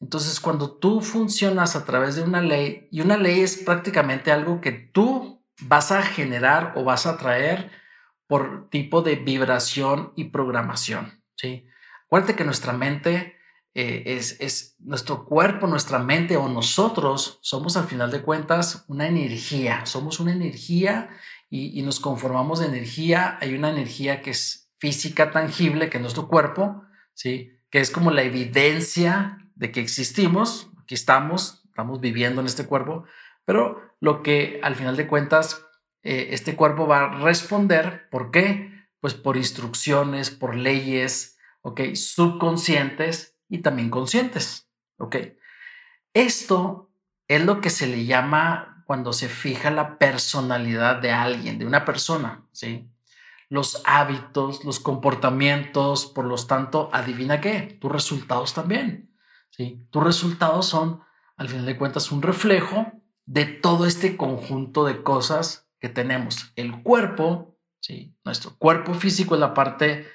Entonces, 0.01 0.41
cuando 0.41 0.79
tú 0.79 1.03
funcionas 1.03 1.77
a 1.77 1.85
través 1.85 2.17
de 2.17 2.23
una 2.23 2.41
ley, 2.41 2.89
y 2.91 3.03
una 3.03 3.17
ley 3.17 3.41
es 3.41 3.59
prácticamente 3.59 4.33
algo 4.33 4.61
que 4.61 4.73
tú 4.73 5.45
vas 5.63 5.93
a 5.93 6.03
generar 6.03 6.73
o 6.77 6.85
vas 6.85 7.07
a 7.07 7.19
traer 7.19 7.71
por 8.31 8.71
tipo 8.71 9.03
de 9.03 9.17
vibración 9.17 10.13
y 10.15 10.27
programación. 10.27 11.21
¿sí? 11.35 11.67
Acuérdate 12.07 12.37
que 12.37 12.45
nuestra 12.45 12.73
mente 12.73 13.35
eh, 13.75 14.05
es, 14.07 14.41
es 14.41 14.77
nuestro 14.79 15.25
cuerpo, 15.25 15.67
nuestra 15.67 15.99
mente 15.99 16.37
o 16.37 16.49
nosotros 16.49 17.41
somos 17.43 17.77
al 17.77 17.87
final 17.87 18.13
de 18.13 18.23
cuentas 18.23 18.85
una 18.87 19.09
energía, 19.09 19.85
somos 19.85 20.21
una 20.21 20.31
energía 20.31 21.11
y, 21.49 21.77
y 21.77 21.83
nos 21.83 21.99
conformamos 21.99 22.61
de 22.61 22.67
energía. 22.67 23.37
Hay 23.41 23.57
una 23.57 23.71
energía 23.71 24.23
que 24.23 24.31
es 24.31 24.71
física, 24.79 25.33
tangible, 25.33 25.91
que 25.91 25.97
es 25.97 26.01
nuestro 26.01 26.29
cuerpo, 26.29 26.85
¿sí? 27.15 27.59
que 27.69 27.81
es 27.81 27.91
como 27.91 28.13
la 28.13 28.23
evidencia 28.23 29.39
de 29.57 29.73
que 29.73 29.81
existimos, 29.81 30.71
aquí 30.81 30.95
estamos, 30.95 31.65
estamos 31.65 32.01
viviendo 32.01 32.43
en 32.43 32.47
este 32.47 32.65
cuerpo, 32.65 33.07
pero 33.45 33.91
lo 33.99 34.23
que 34.23 34.61
al 34.63 34.77
final 34.77 34.97
de 34.97 35.09
cuentas 35.09 35.67
eh, 36.03 36.29
este 36.33 36.57
cuerpo 36.57 36.87
va 36.87 37.05
a 37.05 37.19
responder. 37.21 38.09
¿Por 38.11 38.31
qué? 38.31 38.73
Pues 39.01 39.15
por 39.15 39.37
instrucciones, 39.37 40.31
por 40.31 40.55
leyes, 40.55 41.39
¿ok? 41.63 41.95
Subconscientes 41.95 43.37
y 43.49 43.59
también 43.59 43.91
conscientes, 43.91 44.69
¿ok? 44.99 45.17
Esto 46.15 46.91
es 47.29 47.45
lo 47.45 47.61
que 47.61 47.71
se 47.71 47.87
le 47.87 48.05
llama 48.05 48.83
cuando 48.87 49.13
se 49.13 49.29
fija 49.29 49.71
la 49.71 49.99
personalidad 49.99 50.97
de 50.97 51.13
alguien, 51.13 51.59
de 51.59 51.67
una 51.67 51.85
persona, 51.85 52.45
¿sí? 52.53 52.91
Los 53.49 53.83
hábitos, 53.85 54.65
los 54.65 54.81
comportamientos, 54.81 56.07
por 56.07 56.25
lo 56.25 56.37
tanto, 56.37 56.91
adivina 56.93 57.41
qué, 57.41 57.79
tus 57.81 57.91
resultados 57.91 58.55
también, 58.55 59.15
¿sí? 59.51 59.87
Tus 59.91 60.03
resultados 60.03 60.67
son, 60.67 61.03
al 61.37 61.49
final 61.49 61.67
de 61.67 61.77
cuentas, 61.77 62.11
un 62.11 62.23
reflejo 62.23 62.93
de 63.27 63.45
todo 63.45 63.87
este 63.87 64.17
conjunto 64.17 64.85
de 64.85 65.03
cosas 65.03 65.70
que 65.81 65.89
tenemos 65.89 66.53
el 66.57 66.83
cuerpo, 66.83 67.59
¿sí? 67.81 68.15
nuestro 68.25 68.57
cuerpo 68.59 68.95
físico 68.95 69.35
es 69.35 69.41
la 69.41 69.55
parte 69.55 70.07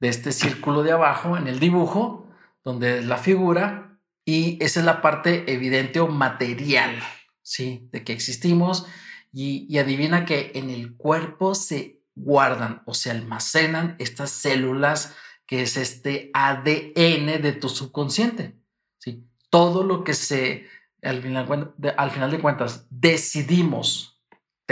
de 0.00 0.08
este 0.08 0.32
círculo 0.32 0.82
de 0.82 0.92
abajo 0.92 1.36
en 1.36 1.46
el 1.46 1.60
dibujo, 1.60 2.28
donde 2.64 2.98
es 2.98 3.06
la 3.06 3.18
figura, 3.18 3.98
y 4.24 4.62
esa 4.62 4.80
es 4.80 4.86
la 4.86 5.00
parte 5.00 5.52
evidente 5.52 6.00
o 6.00 6.08
material, 6.08 7.02
¿sí? 7.42 7.88
De 7.90 8.04
que 8.04 8.12
existimos. 8.12 8.86
Y, 9.32 9.66
y 9.68 9.78
adivina 9.78 10.24
que 10.24 10.52
en 10.54 10.70
el 10.70 10.96
cuerpo 10.96 11.54
se 11.54 12.02
guardan 12.14 12.82
o 12.84 12.94
se 12.94 13.10
almacenan 13.10 13.96
estas 13.98 14.30
células 14.30 15.16
que 15.46 15.62
es 15.62 15.76
este 15.76 16.30
ADN 16.34 17.42
de 17.42 17.52
tu 17.52 17.68
subconsciente. 17.68 18.56
¿sí? 18.98 19.26
Todo 19.50 19.82
lo 19.82 20.04
que 20.04 20.14
se, 20.14 20.66
al 21.02 21.22
final, 21.22 21.74
al 21.96 22.10
final 22.10 22.30
de 22.30 22.40
cuentas, 22.40 22.86
decidimos 22.90 24.11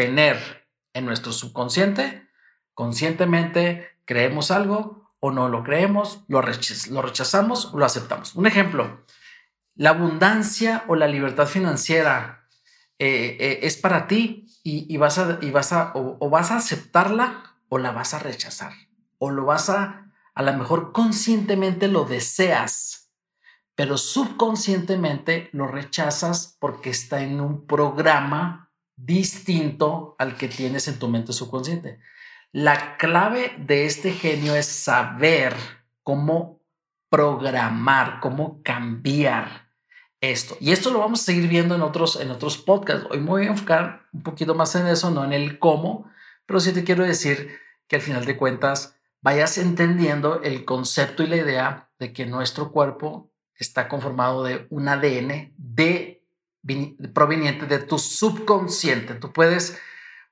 tener 0.00 0.66
en 0.95 1.04
nuestro 1.04 1.30
subconsciente, 1.30 2.26
conscientemente 2.73 3.87
creemos 4.07 4.50
algo 4.50 5.12
o 5.21 5.30
no 5.30 5.50
lo 5.50 5.62
creemos, 5.62 6.25
lo, 6.26 6.40
rechazamos 6.40 7.66
o 7.66 7.78
lo 7.78 7.85
aceptamos. 7.85 8.35
Un 8.35 8.47
ejemplo, 8.47 9.04
la 9.75 9.90
abundancia 9.90 10.85
o 10.88 10.97
la 10.97 11.07
libertad 11.07 11.47
financiera 11.47 12.49
eh, 12.99 13.37
eh, 13.38 13.59
es 13.64 13.76
para 13.76 14.07
ti 14.07 14.47
y, 14.64 14.97
vas 14.97 15.19
a, 15.19 15.38
y 15.42 15.50
vas 15.50 15.75
a 15.75 15.92
o, 15.95 16.30
vas 16.30 16.50
a 16.50 16.57
aceptarla 16.57 17.59
o 17.69 17.76
la 17.76 17.90
vas 17.90 18.14
a 18.14 18.21
rechazar 18.21 18.73
o 19.19 19.30
lo 19.30 19.45
vas 19.45 19.69
a, 19.69 20.11
a 20.35 20.42
lo 20.42 20.54
mejor 20.54 20.92
conscientemente 20.92 21.88
lo 21.88 22.04
deseas, 22.04 23.12
pero 23.75 23.99
subconscientemente 23.99 25.50
lo 25.52 25.66
rechazas 25.66 26.57
porque 26.59 26.88
está 26.88 27.23
en 27.23 27.42
un 27.42 27.66
programa 27.66 28.69
distinto 29.04 30.14
al 30.19 30.37
que 30.37 30.49
tienes 30.49 30.88
en 30.88 30.99
tu 30.99 31.09
mente 31.09 31.33
subconsciente. 31.33 32.00
La 32.52 32.97
clave 32.97 33.54
de 33.59 33.87
este 33.87 34.12
genio 34.12 34.54
es 34.54 34.66
saber 34.66 35.54
cómo 36.02 36.61
programar, 37.09 38.21
cómo 38.21 38.62
cambiar 38.62 39.71
esto. 40.21 40.57
Y 40.61 40.73
esto 40.73 40.90
lo 40.90 40.99
vamos 40.99 41.21
a 41.21 41.25
seguir 41.25 41.49
viendo 41.49 41.75
en 41.75 41.83
otros, 41.83 42.21
en 42.21 42.30
otros 42.30 42.59
podcasts. 42.59 43.07
Hoy 43.11 43.21
me 43.21 43.30
voy 43.30 43.42
a 43.45 43.50
enfocar 43.50 44.07
un 44.12 44.23
poquito 44.23 44.54
más 44.54 44.75
en 44.75 44.87
eso, 44.87 45.11
no 45.11 45.25
en 45.25 45.33
el 45.33 45.59
cómo, 45.59 46.11
pero 46.47 46.61
sí 46.61 46.73
te 46.73 46.85
quiero 46.85 47.04
decir 47.04 47.59
que 47.88 47.97
al 47.97 48.02
final 48.02 48.25
de 48.25 48.37
cuentas 48.37 48.97
vayas 49.21 49.59
entendiendo 49.59 50.42
el 50.42 50.64
concepto 50.64 51.23
y 51.23 51.26
la 51.26 51.37
idea 51.37 51.90
de 51.99 52.12
que 52.12 52.26
nuestro 52.26 52.71
cuerpo 52.73 53.33
está 53.54 53.88
conformado 53.88 54.42
de 54.42 54.66
un 54.71 54.88
ADN 54.88 55.52
de 55.57 56.19
proveniente 57.14 57.66
de 57.66 57.78
tu 57.78 57.98
subconsciente. 57.98 59.14
Tú 59.14 59.32
puedes 59.32 59.80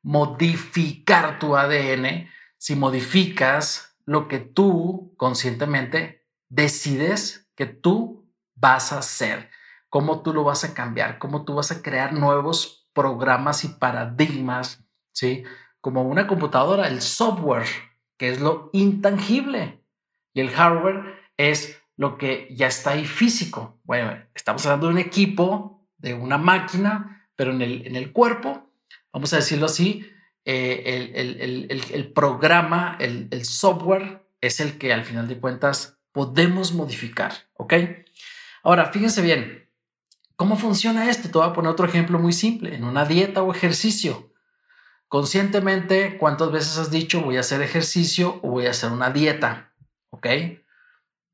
modificar 0.03 1.39
tu 1.39 1.57
ADN 1.57 2.29
si 2.57 2.77
modificas 2.77 3.97
lo 4.05 4.29
que 4.29 4.39
tú 4.39 5.15
conscientemente 5.17 6.27
decides 6.49 7.51
que 7.55 7.67
tú 7.67 8.29
vas 8.55 8.93
a 8.93 8.99
hacer, 8.99 9.51
cómo 9.89 10.23
tú 10.23 10.33
lo 10.33 10.45
vas 10.45 10.65
a 10.65 10.75
cambiar, 10.75 11.19
cómo 11.19 11.45
tú 11.45 11.55
vas 11.55 11.71
a 11.71 11.83
crear 11.83 12.13
nuevos 12.13 12.89
programas 12.93 13.65
y 13.65 13.69
paradigmas, 13.69 14.85
¿sí? 15.13 15.45
Como 15.81 16.03
una 16.03 16.27
computadora, 16.27 16.89
el 16.89 17.03
software, 17.03 17.67
que 18.17 18.31
es 18.31 18.41
lo 18.41 18.71
intangible, 18.73 19.85
y 20.35 20.41
el 20.41 20.51
hardware 20.51 21.19
es 21.37 21.81
lo 21.97 22.17
que 22.17 22.49
ya 22.55 22.69
está 22.69 22.91
ahí 22.91 23.05
físico. 23.05 23.81
Bueno, 23.85 24.17
estamos 24.35 24.65
hablando 24.67 24.87
de 24.87 24.93
un 24.95 24.99
equipo 24.99 25.78
de 25.99 26.15
una 26.15 26.39
máquina, 26.39 27.27
pero 27.37 27.53
en 27.53 27.63
el, 27.63 27.87
en 27.87 27.97
el 27.97 28.13
cuerpo, 28.13 28.71
vamos 29.13 29.33
a 29.33 29.37
decirlo 29.37 29.67
así, 29.67 30.11
eh, 30.45 31.19
el, 31.93 32.13
programa, 32.13 32.97
el, 33.01 33.45
software 33.45 34.27
es 34.41 34.61
el 34.61 34.79
que 34.79 34.95
al 34.95 35.05
final 35.05 35.29
de 35.29 35.39
cuentas 35.39 35.99
podemos 36.13 36.73
modificar, 36.73 37.33
¿ok? 37.55 37.75
Ahora, 38.63 38.87
fíjense 38.87 39.21
bien, 39.21 39.69
¿cómo 40.37 40.57
funciona 40.57 41.11
esto? 41.11 41.29
Te 41.29 41.37
voy 41.37 41.47
a 41.47 41.53
poner 41.53 41.71
otro 41.71 41.87
ejemplo 41.87 42.19
muy 42.19 42.33
simple, 42.33 42.75
en 42.75 42.85
una 42.85 43.05
dieta 43.05 43.43
o 43.43 43.53
ejercicio. 43.53 44.33
Conscientemente, 45.09 46.17
¿cuántas 46.19 46.51
veces 46.51 46.79
has 46.79 46.91
dicho 46.91 47.21
voy 47.21 47.37
a 47.37 47.41
hacer 47.41 47.61
ejercicio 47.61 48.41
o 48.43 48.51
voy 48.51 48.67
a 48.67 48.71
hacer 48.71 48.91
una 48.91 49.11
dieta? 49.11 49.75
¿Ok? 50.11 50.27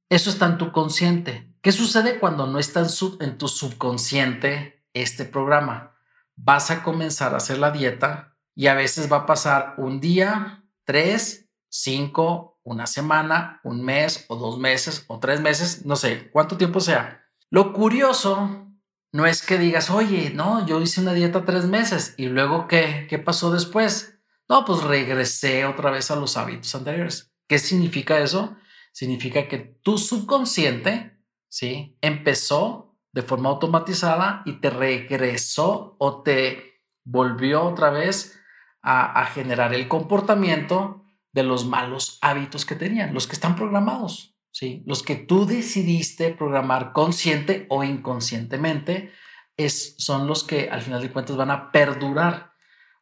Eso 0.09 0.31
está 0.31 0.47
en 0.47 0.59
tu 0.59 0.73
consciente. 0.73 1.54
¿Qué 1.65 1.73
sucede 1.73 2.19
cuando 2.19 2.47
no 2.47 2.59
está 2.59 2.87
en, 3.21 3.39
tu 3.39 3.49
subconsciente 3.49 4.85
este 4.93 5.25
programa? 5.25 5.97
Vas 6.37 6.71
a 6.71 6.83
comenzar 6.83 7.33
a 7.33 7.39
hacer 7.39 7.57
la 7.57 7.71
dieta 7.71 8.37
y 8.55 8.67
a 8.67 8.75
veces 8.75 9.11
va 9.11 9.21
a 9.21 9.27
pasar 9.27 9.73
un 9.79 9.99
día, 9.99 10.63
tres, 10.85 11.49
cinco, 11.71 12.61
una 12.65 12.87
semana, 12.87 13.63
un 13.65 13.83
mes 13.83 14.27
o 14.29 14.37
dos 14.37 14.59
meses 14.59 15.07
o 15.09 15.21
tres 15.21 15.41
meses, 15.41 15.87
no 15.87 15.97
sé 15.97 16.29
cuánto 16.33 16.59
tiempo 16.59 16.81
sea. 16.81 17.25
Lo 17.49 17.73
curioso 17.73 18.69
no 19.11 19.25
es 19.25 19.41
que 19.41 19.57
digas, 19.57 19.89
oye, 19.89 20.33
no, 20.35 20.67
yo 20.67 20.83
hice 20.83 21.01
una 21.01 21.15
dieta 21.15 21.47
tres 21.47 21.65
meses 21.65 22.13
y 22.19 22.27
luego 22.27 22.69
qué, 22.69 23.07
qué 23.09 23.19
pasó 23.19 23.51
después. 23.51 24.19
No, 24.51 24.67
pues 24.67 24.83
regresé 24.83 25.65
otra 25.65 25.91
vez 25.91 26.11
a 26.11 26.17
los 26.17 26.37
hábitos 26.37 26.75
anteriores. 26.75 27.33
¿Qué 27.49 27.59
significa 27.59 28.19
eso? 28.19 28.55
Significa 28.93 29.49
que 29.49 29.79
tu 29.83 29.97
subconsciente 29.97 31.14
¿sí? 31.55 31.97
Empezó 32.01 32.97
de 33.13 33.23
forma 33.23 33.49
automatizada 33.49 34.43
y 34.45 34.55
te 34.55 34.71
regresó 34.71 35.95
o 36.01 36.23
te 36.23 36.83
volvió 37.05 37.63
otra 37.63 37.91
vez 37.91 38.41
a, 38.83 39.25
generar 39.27 39.73
el 39.73 39.87
comportamiento 39.87 41.05
de 41.33 41.45
los 41.45 41.65
malos 41.65 42.19
hábitos 42.23 42.67
que 42.67 42.75
tenían, 42.75 43.15
los 43.15 43.29
que 43.29 43.35
están 43.35 43.55
programados, 43.55 44.37
¿sí? 44.51 44.83
Los 44.85 45.05
que 45.05 45.15
tú 45.15 45.47
decidiste 45.47 46.35
programar 46.35 46.93
consciente 46.93 47.67
o 47.71 47.85
inconscientemente 47.85 49.13
es, 49.57 49.95
son 49.99 50.27
los 50.27 50.43
que 50.43 50.69
al 50.71 50.83
final 50.83 51.01
de 51.01 51.13
cuentas 51.13 51.37
van 51.37 51.53
a 51.53 51.71
perdurar. 51.71 52.53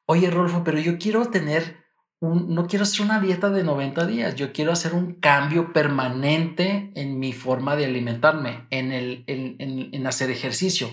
Oye, 0.05 0.31
Rolfo, 0.31 0.63
pero 0.63 0.79
yo 0.79 0.99
quiero 0.99 1.31
tener 1.31 1.82
no 2.23 2.67
quiero 2.69 2.85
hacer 2.85 3.05
una 3.05 3.21
dieta 3.21 3.51
de 3.51 3.65
90 3.65 4.07
días, 4.07 4.37
yo 4.37 4.53
quiero 4.53 4.71
hacer 4.71 4.95
un 4.95 5.15
cambio 5.15 5.73
permanente 5.73 6.93
en 6.95 7.19
mi 7.19 7.33
forma 7.33 7.75
de 7.75 7.87
alimentarme, 7.87 8.67
en, 8.71 8.93
el, 8.93 9.25
en, 9.27 9.57
en 9.93 10.07
hacer 10.07 10.31
ejercicio. 10.31 10.89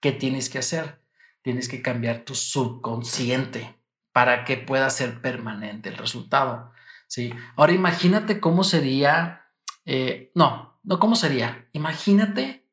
¿Qué 0.00 0.12
tienes 0.12 0.48
que 0.48 0.58
hacer? 0.58 1.02
Tienes 1.42 1.68
que 1.68 1.82
cambiar 1.82 2.24
tu 2.24 2.36
subconsciente 2.36 3.76
para 4.12 4.44
que 4.44 4.56
pueda 4.56 4.88
ser 4.90 5.20
permanente 5.20 5.88
el 5.88 5.96
resultado. 5.96 6.72
¿sí? 7.08 7.34
Ahora 7.56 7.72
imagínate 7.72 8.40
cómo 8.40 8.62
sería, 8.62 9.46
eh, 9.84 10.30
no, 10.34 10.78
no 10.84 10.98
cómo 10.98 11.16
sería, 11.16 11.68
imagínate 11.72 12.68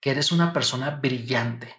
que 0.00 0.10
eres 0.10 0.32
una 0.32 0.52
persona 0.52 0.90
brillante. 0.90 1.74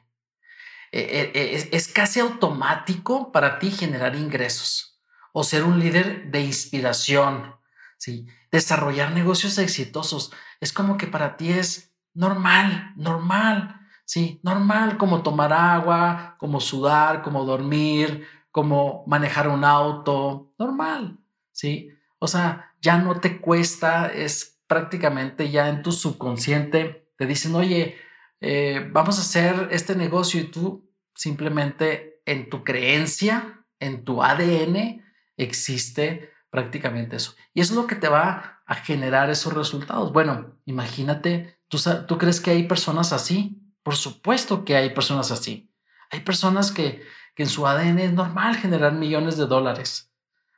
Eh, 0.92 1.32
eh, 1.36 1.70
es, 1.72 1.88
casi 1.88 2.20
automático 2.20 3.32
para 3.32 3.60
ti 3.60 3.70
generar 3.70 4.16
ingresos 4.16 4.89
o 5.34 5.44
ser 5.44 5.64
un 5.64 5.80
líder 5.80 6.32
de 6.32 6.42
inspiración, 6.42 7.56
¿sí? 7.98 8.28
desarrollar 8.52 9.12
negocios 9.12 9.58
exitosos. 9.58 10.32
Es 10.60 10.74
como 10.74 10.98
que 10.98 11.08
para 11.08 11.38
ti 11.38 11.52
es 11.52 11.94
normal, 12.14 12.94
normal, 12.96 13.80
sí, 14.06 14.40
normal 14.44 14.98
como 14.98 15.24
tomar 15.24 15.54
agua, 15.54 16.36
como 16.40 16.60
sudar, 16.60 17.22
como 17.22 17.46
dormir, 17.46 18.28
como 18.52 19.04
manejar 19.08 19.48
un 19.48 19.64
auto, 19.64 20.54
normal, 20.58 21.20
¿sí? 21.52 21.90
O 22.18 22.28
sea, 22.28 22.74
ya 22.82 22.98
no 22.98 23.20
te 23.20 23.40
cuesta, 23.40 24.08
es 24.08 24.60
prácticamente 24.68 25.50
ya 25.50 25.70
en 25.70 25.84
tu 25.84 25.92
subconsciente, 25.92 27.12
te 27.18 27.26
dicen, 27.26 27.56
oye, 27.56 27.98
eh, 28.42 28.88
vamos 28.92 29.18
a 29.18 29.22
hacer 29.22 29.70
este 29.72 29.96
negocio 29.96 30.40
y 30.40 30.46
tú 30.46 30.90
simplemente 31.14 32.22
en 32.26 32.50
tu 32.50 32.64
creencia, 32.64 33.66
en 33.80 34.04
tu 34.04 34.24
ADN, 34.24 35.04
existe 35.44 36.32
prácticamente 36.50 37.16
eso. 37.16 37.36
Y 37.54 37.62
eso 37.62 37.74
es 37.74 37.80
lo 37.80 37.88
que 37.88 37.96
te 37.96 38.10
va 38.10 38.62
a 38.66 38.76
generar 38.76 39.30
esos 39.30 39.54
resultados. 39.54 40.12
Bueno, 40.14 40.60
imagínate, 40.66 41.60
¿tú, 41.68 41.78
¿tú 42.08 42.18
crees 42.18 42.40
que 42.40 42.52
hay 42.52 42.68
personas 42.68 43.14
así? 43.14 43.62
Por 43.84 43.96
supuesto 43.96 44.66
que 44.66 44.76
hay 44.76 44.92
personas 44.92 45.32
así. 45.32 45.72
Hay 46.12 46.22
personas 46.22 46.72
que 46.72 47.04
que 47.40 47.44
en 47.44 47.50
su 47.50 47.66
ADN 47.66 48.00
es 48.00 48.12
normal 48.12 48.58
generar 48.58 48.92
millones 48.92 49.38
de 49.38 49.46
dólares. 49.46 50.12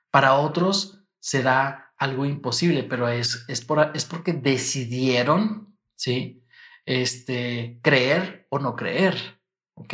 Para 0.10 0.34
otros 0.34 1.00
será 1.20 1.94
algo 1.96 2.26
imposible, 2.26 2.82
pero 2.82 3.08
es, 3.08 3.46
es, 3.48 3.64
por, 3.64 3.92
es 3.94 4.06
porque 4.06 4.34
decidieron, 4.34 5.78
¿sí? 5.96 6.44
Este, 6.86 7.80
creer 7.84 8.48
o 8.50 8.58
no 8.58 8.76
creer, 8.76 9.40
¿ok? 9.76 9.94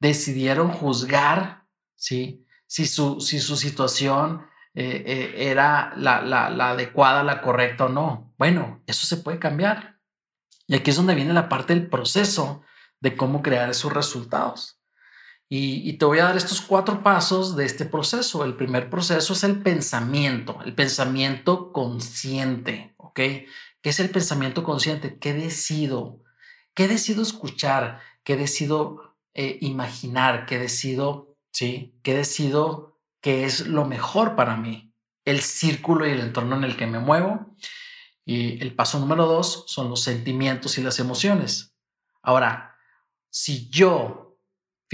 Decidieron 0.00 0.70
juzgar, 0.70 1.66
¿sí? 1.94 2.43
Si 2.74 2.86
su, 2.86 3.20
si 3.20 3.38
su 3.38 3.56
situación 3.56 4.48
eh, 4.74 5.04
eh, 5.06 5.50
era 5.50 5.92
la, 5.96 6.22
la, 6.22 6.50
la 6.50 6.70
adecuada, 6.70 7.22
la 7.22 7.40
correcta 7.40 7.84
o 7.84 7.88
no. 7.88 8.34
Bueno, 8.36 8.82
eso 8.88 9.06
se 9.06 9.18
puede 9.18 9.38
cambiar. 9.38 10.00
Y 10.66 10.74
aquí 10.74 10.90
es 10.90 10.96
donde 10.96 11.14
viene 11.14 11.32
la 11.32 11.48
parte 11.48 11.72
del 11.72 11.88
proceso 11.88 12.62
de 12.98 13.14
cómo 13.14 13.42
crear 13.42 13.70
esos 13.70 13.92
resultados. 13.92 14.80
Y, 15.48 15.92
te 15.98 16.04
voy 16.04 16.18
a 16.18 16.24
dar 16.24 16.36
estos 16.36 16.60
cuatro 16.60 17.04
pasos 17.04 17.54
de 17.54 17.64
este 17.64 17.84
proceso. 17.84 18.44
El 18.44 18.56
primer 18.56 18.90
proceso 18.90 19.34
es 19.34 19.44
el 19.44 19.62
pensamiento, 19.62 20.58
el 20.64 20.74
pensamiento 20.74 21.70
consciente, 21.72 22.96
¿ok? 22.96 23.14
¿Qué 23.14 23.48
es 23.84 24.00
el 24.00 24.10
pensamiento 24.10 24.64
consciente? 24.64 25.16
¿Qué 25.20 25.32
decido? 25.32 26.24
¿Qué 26.74 26.88
decido 26.88 27.22
escuchar? 27.22 28.00
¿Qué 28.24 28.36
decido 28.36 29.16
eh, 29.32 29.58
imaginar? 29.60 30.44
¿Qué 30.46 30.58
decido, 30.58 31.33
sí? 31.54 31.98
¿Qué 32.02 32.14
decido 32.14 33.00
que 33.22 33.46
es 33.46 33.66
lo 33.66 33.86
mejor 33.86 34.36
para 34.36 34.56
mí? 34.58 34.92
El 35.24 35.40
círculo 35.40 36.06
y 36.06 36.10
el 36.10 36.20
entorno 36.20 36.56
en 36.56 36.64
el 36.64 36.76
que 36.76 36.86
me 36.86 36.98
muevo. 36.98 37.56
Y 38.26 38.62
el 38.62 38.74
paso 38.74 38.98
número 38.98 39.24
dos 39.24 39.64
son 39.68 39.88
los 39.88 40.02
sentimientos 40.02 40.76
y 40.76 40.82
las 40.82 40.98
emociones. 40.98 41.74
Ahora, 42.22 42.76
si 43.30 43.70
yo 43.70 44.24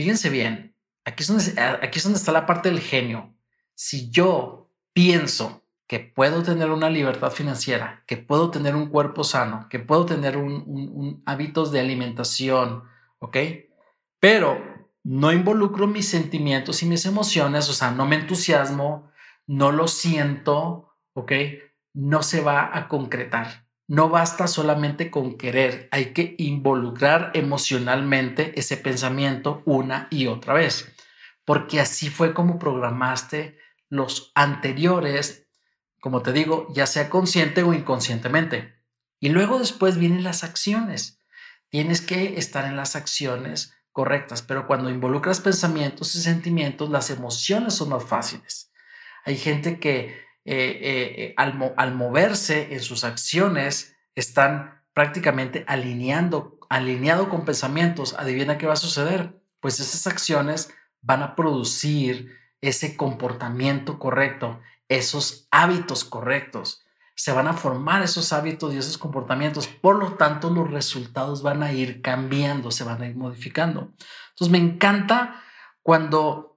Fíjense 0.00 0.30
bien, 0.30 0.74
aquí 1.04 1.22
es, 1.22 1.28
donde, 1.28 1.60
aquí 1.60 1.98
es 1.98 2.04
donde 2.04 2.18
está 2.18 2.32
la 2.32 2.46
parte 2.46 2.70
del 2.70 2.80
genio. 2.80 3.34
Si 3.74 4.10
yo 4.10 4.72
pienso 4.94 5.66
que 5.86 6.00
puedo 6.00 6.42
tener 6.42 6.70
una 6.70 6.88
libertad 6.88 7.30
financiera, 7.30 8.02
que 8.06 8.16
puedo 8.16 8.50
tener 8.50 8.76
un 8.76 8.88
cuerpo 8.88 9.24
sano, 9.24 9.66
que 9.68 9.78
puedo 9.78 10.06
tener 10.06 10.38
un, 10.38 11.22
hábitos 11.26 11.70
de 11.70 11.80
alimentación, 11.80 12.84
¿ok? 13.18 13.36
Pero 14.20 14.69
no 15.02 15.32
involucro 15.32 15.86
mis 15.86 16.08
sentimientos 16.08 16.82
y 16.82 16.86
mis 16.86 17.06
emociones, 17.06 17.68
o 17.68 17.72
sea, 17.72 17.90
no 17.90 18.06
me 18.06 18.16
entusiasmo, 18.16 19.10
no 19.46 19.72
lo 19.72 19.88
siento, 19.88 20.96
¿ok? 21.14 21.32
No 21.94 22.22
se 22.22 22.40
va 22.40 22.76
a 22.76 22.88
concretar. 22.88 23.66
No 23.88 24.08
basta 24.08 24.46
solamente 24.46 25.10
con 25.10 25.36
querer, 25.36 25.88
hay 25.90 26.12
que 26.12 26.36
involucrar 26.38 27.32
emocionalmente 27.34 28.52
ese 28.58 28.76
pensamiento 28.76 29.62
una 29.66 30.06
y 30.10 30.28
otra 30.28 30.54
vez, 30.54 30.94
porque 31.44 31.80
así 31.80 32.08
fue 32.08 32.32
como 32.32 32.58
programaste 32.60 33.58
los 33.88 34.30
anteriores, 34.36 35.48
como 36.00 36.22
te 36.22 36.32
digo, 36.32 36.68
ya 36.72 36.86
sea 36.86 37.10
consciente 37.10 37.64
o 37.64 37.74
inconscientemente. 37.74 38.76
Y 39.18 39.30
luego 39.30 39.58
después 39.58 39.98
vienen 39.98 40.22
las 40.22 40.44
acciones. 40.44 41.18
Tienes 41.68 42.00
que 42.00 42.38
estar 42.38 42.64
en 42.66 42.76
las 42.76 42.94
acciones 42.94 43.74
correctas, 43.92 44.42
pero 44.42 44.66
cuando 44.66 44.90
involucras 44.90 45.40
pensamientos 45.40 46.14
y 46.14 46.20
sentimientos, 46.20 46.90
las 46.90 47.10
emociones 47.10 47.74
son 47.74 47.90
más 47.90 48.04
fáciles. 48.04 48.72
Hay 49.24 49.36
gente 49.36 49.78
que 49.78 50.30
eh, 50.44 50.78
eh, 51.24 51.34
al, 51.36 51.74
al, 51.76 51.94
moverse 51.94 52.72
en 52.72 52.80
sus 52.80 53.04
acciones, 53.04 53.96
están 54.14 54.82
prácticamente 54.94 55.64
alineando, 55.66 56.58
alineado 56.68 57.28
con 57.28 57.44
pensamientos. 57.44 58.14
Adivina 58.14 58.58
qué 58.58 58.66
va 58.66 58.74
a 58.74 58.76
suceder. 58.76 59.40
Pues 59.60 59.80
esas 59.80 60.06
acciones 60.06 60.72
van 61.02 61.22
a 61.22 61.36
producir 61.36 62.36
ese 62.60 62.96
comportamiento 62.96 63.98
correcto, 63.98 64.60
esos 64.88 65.48
hábitos 65.50 66.04
correctos. 66.04 66.84
Se 67.20 67.32
van 67.32 67.48
a 67.48 67.52
formar 67.52 68.02
esos 68.02 68.32
hábitos 68.32 68.72
y 68.72 68.78
esos 68.78 68.96
comportamientos. 68.96 69.68
Por 69.68 69.98
lo 69.98 70.14
tanto, 70.14 70.48
los 70.48 70.70
resultados 70.70 71.42
van 71.42 71.62
a 71.62 71.72
ir 71.72 72.00
cambiando, 72.00 72.70
se 72.70 72.84
van 72.84 73.02
a 73.02 73.08
ir 73.08 73.16
modificando. 73.16 73.92
Entonces, 74.30 74.50
me 74.50 74.58
encanta 74.58 75.42
cuando 75.82 76.50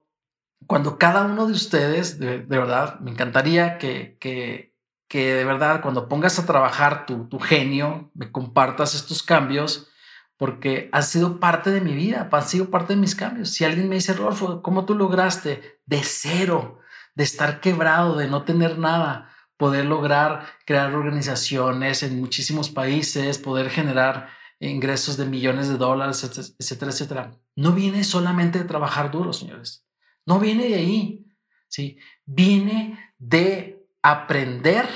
cuando 0.66 0.98
cada 0.98 1.22
uno 1.22 1.46
de 1.46 1.52
ustedes, 1.52 2.18
de, 2.18 2.38
verdad, 2.38 2.98
me 3.00 3.10
encantaría 3.10 3.78
que, 3.78 4.16
que, 4.20 4.74
que, 5.08 5.34
de 5.34 5.44
verdad 5.44 5.82
cuando 5.82 6.08
pongas 6.08 6.38
a 6.38 6.46
trabajar 6.46 7.06
tu, 7.06 7.28
tu, 7.28 7.38
genio, 7.38 8.10
me 8.14 8.32
compartas 8.32 8.94
estos 8.94 9.22
cambios, 9.22 9.90
porque 10.36 10.88
han 10.92 11.02
sido 11.02 11.38
parte 11.38 11.70
de 11.70 11.80
mi 11.80 11.94
vida, 11.94 12.28
han 12.30 12.48
sido 12.48 12.70
parte 12.70 12.94
de 12.94 13.00
mis 13.00 13.14
cambios. 13.14 13.50
Si 13.50 13.64
alguien 13.64 13.88
me 13.88 13.96
dice, 13.96 14.14
Rolfo, 14.14 14.62
¿cómo 14.62 14.84
tú 14.84 14.94
lograste 14.94 15.80
de 15.86 16.02
cero, 16.02 16.80
de 17.14 17.24
estar 17.24 17.60
quebrado, 17.60 18.16
de 18.16 18.28
no 18.28 18.44
tener 18.44 18.78
nada, 18.78 19.30
poder 19.56 19.84
lograr 19.84 20.46
crear 20.66 20.94
organizaciones 20.94 22.02
en 22.02 22.20
muchísimos 22.20 22.70
países, 22.70 23.38
poder 23.38 23.70
generar 23.70 24.28
ingresos 24.60 25.16
de 25.16 25.26
millones 25.26 25.68
de 25.68 25.76
dólares, 25.76 26.24
etcétera, 26.24 26.90
etcétera? 26.90 27.30
No 27.56 27.72
viene 27.72 28.04
solamente 28.04 28.58
de 28.58 28.64
trabajar 28.64 29.10
duro, 29.10 29.32
señores 29.32 29.84
no 30.26 30.38
viene 30.38 30.68
de 30.68 30.74
ahí, 30.74 31.26
¿sí? 31.68 31.98
Viene 32.24 33.12
de 33.18 33.86
aprender 34.02 34.86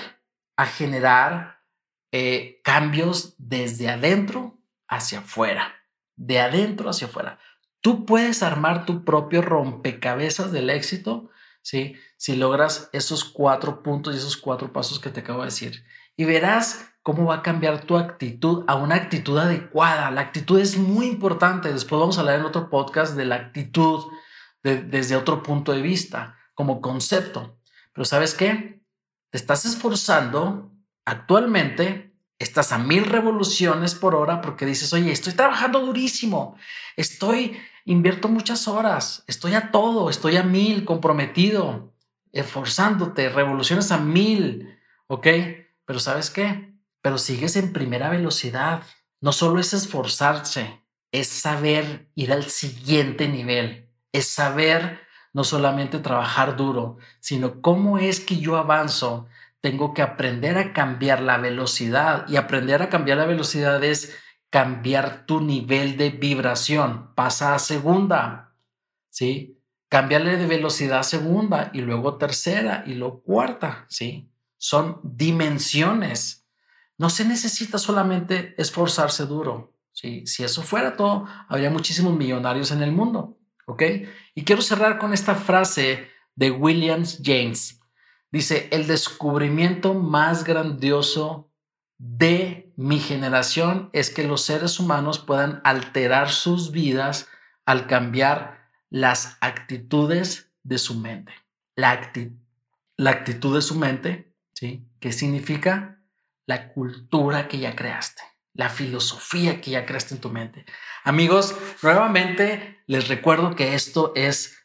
a 0.57 0.66
generar 0.66 1.62
eh, 2.12 2.61
cambios 2.64 3.35
desde 3.38 3.88
adentro 3.88 4.59
hacia 4.88 5.21
afuera, 5.21 5.75
de 6.16 6.40
adentro 6.40 6.90
hacia 6.90 7.07
afuera. 7.07 7.38
Tú 7.81 8.07
puedes 8.07 8.42
armar 8.42 8.87
tu 8.87 9.05
propio 9.05 9.42
rompecabezas 9.42 10.51
del 10.51 10.71
éxito, 10.71 11.31
¿sí? 11.62 11.94
Si 12.16 12.37
logras 12.37 12.90
esos 12.92 13.25
cuatro 13.25 13.83
puntos 13.83 14.14
y 14.14 14.18
esos 14.18 14.37
cuatro 14.37 14.73
pasos 14.73 14.99
que 15.01 15.11
te 15.11 15.21
acabo 15.21 15.40
de 15.40 15.47
decir. 15.47 15.85
Y 16.16 16.25
verás 16.25 16.90
cómo 17.03 17.25
va 17.25 17.37
a 17.37 17.42
cambiar 17.42 17.85
tu 17.85 17.97
actitud 17.97 18.64
a 18.66 18.75
una 18.75 18.97
actitud 18.97 19.38
adecuada. 19.38 20.11
La 20.11 20.21
actitud 20.21 20.59
es 20.59 20.77
muy 20.77 21.07
importante. 21.07 21.73
Después 21.73 21.99
vamos 22.01 22.18
a 22.18 22.21
hablar 22.21 22.40
en 22.40 22.44
otro 22.44 22.68
podcast 22.68 23.16
de 23.16 23.25
la 23.25 23.37
actitud 23.37 24.05
desde 24.62 25.16
otro 25.16 25.42
punto 25.42 25.73
de 25.73 25.81
vista, 25.81 26.37
como 26.55 26.81
concepto. 26.81 27.59
Pero 27.92 28.05
¿sabes 28.05 28.35
qué? 28.35 28.83
Te 29.31 29.38
estás 29.38 29.64
esforzando 29.64 30.73
actualmente, 31.05 32.08
estás 32.38 32.72
a 32.72 32.79
mil 32.79 33.05
revoluciones 33.05 33.94
por 33.94 34.14
hora 34.14 34.40
porque 34.40 34.66
dices, 34.66 34.92
oye, 34.92 35.11
estoy 35.12 35.33
trabajando 35.33 35.81
durísimo, 35.81 36.57
estoy, 36.96 37.59
invierto 37.85 38.29
muchas 38.29 38.68
horas, 38.68 39.24
estoy 39.27 39.55
a 39.55 39.70
todo, 39.70 40.11
estoy 40.11 40.37
a 40.37 40.42
mil, 40.42 40.85
comprometido, 40.85 41.94
esforzándote, 42.33 43.29
revoluciones 43.29 43.90
a 43.90 43.98
mil, 43.98 44.79
¿ok? 45.07 45.27
Pero 45.85 45.98
¿sabes 45.98 46.31
qué? 46.31 46.74
Pero 47.01 47.18
sigues 47.18 47.57
en 47.57 47.72
primera 47.72 48.11
velocidad. 48.11 48.83
No 49.20 49.33
solo 49.33 49.59
es 49.59 49.72
esforzarse, 49.72 50.83
es 51.12 51.29
saber 51.29 52.11
ir 52.14 52.33
al 52.33 52.44
siguiente 52.44 53.27
nivel 53.29 53.88
es 54.12 54.29
saber 54.29 55.01
no 55.33 55.44
solamente 55.44 55.98
trabajar 55.98 56.57
duro, 56.57 56.98
sino 57.20 57.61
cómo 57.61 57.98
es 57.98 58.20
que 58.20 58.38
yo 58.38 58.57
avanzo. 58.57 59.27
Tengo 59.61 59.92
que 59.92 60.03
aprender 60.03 60.57
a 60.57 60.73
cambiar 60.73 61.21
la 61.21 61.38
velocidad 61.38 62.29
y 62.29 62.37
aprender 62.37 62.83
a 62.83 62.88
cambiar 62.88 63.18
la 63.18 63.27
velocidad 63.27 63.83
es 63.83 64.16
cambiar 64.51 65.27
tu 65.27 65.40
nivel 65.40 65.97
de 65.97 66.11
vibración. 66.11 67.14
Pasa 67.14 67.55
a 67.55 67.59
segunda, 67.59 68.55
¿sí? 69.11 69.61
Cambiarle 69.88 70.37
de 70.37 70.47
velocidad 70.47 71.01
a 71.01 71.03
segunda 71.03 71.71
y 71.73 71.81
luego 71.81 72.18
tercera 72.18 72.85
y 72.87 72.94
luego 72.94 73.23
cuarta, 73.23 73.87
¿sí? 73.88 74.31
Son 74.57 75.01
dimensiones. 75.03 76.47
No 76.97 77.11
se 77.11 77.25
necesita 77.25 77.79
solamente 77.79 78.55
esforzarse 78.59 79.27
duro, 79.27 79.75
¿sí? 79.92 80.27
Si 80.27 80.44
eso 80.44 80.62
fuera 80.62 80.97
todo, 80.97 81.27
habría 81.49 81.71
muchísimos 81.71 82.16
millonarios 82.16 82.71
en 82.71 82.83
el 82.83 82.92
mundo, 82.92 83.38
¿ok? 83.66 83.83
Y 84.35 84.44
quiero 84.44 84.62
cerrar 84.62 84.99
con 84.99 85.12
esta 85.12 85.35
frase 85.35 86.09
de 86.35 86.51
Williams 86.51 87.21
James. 87.25 87.78
Dice, 88.31 88.69
el 88.73 88.87
descubrimiento 88.87 89.95
más 89.95 90.45
grandioso 90.45 91.51
de 91.97 92.73
mi 92.77 93.01
generación 93.01 93.91
es 93.93 94.11
que 94.11 94.25
los 94.25 94.43
seres 94.43 94.79
humanos 94.79 95.19
puedan 95.19 95.61
alterar 95.64 96.31
sus 96.31 96.71
vidas 96.71 97.29
al 97.64 97.87
cambiar 97.87 98.69
las 98.91 99.37
actitudes 99.41 100.53
de 100.62 100.79
su 100.79 100.95
mente. 100.95 101.33
La, 101.75 102.12
la 102.97 103.11
actitud 103.11 103.55
de 103.55 103.62
su 103.62 103.75
mente, 103.75 104.35
¿sí? 104.53 104.87
¿Qué 105.01 105.12
significa? 105.12 106.03
La 106.47 106.73
cultura 106.73 107.49
que 107.49 107.59
ya 107.59 107.75
creaste, 107.75 108.23
la 108.55 108.69
filosofía 108.69 109.61
que 109.61 109.73
ya 109.73 109.87
creaste 109.87 110.14
en 110.14 110.21
tu 110.21 110.31
mente. 110.31 110.64
Amigos, 111.05 111.57
nuevamente 111.83 112.83
les 112.87 113.09
recuerdo 113.09 113.55
que 113.55 113.75
esto 113.75 114.12
es 114.14 114.58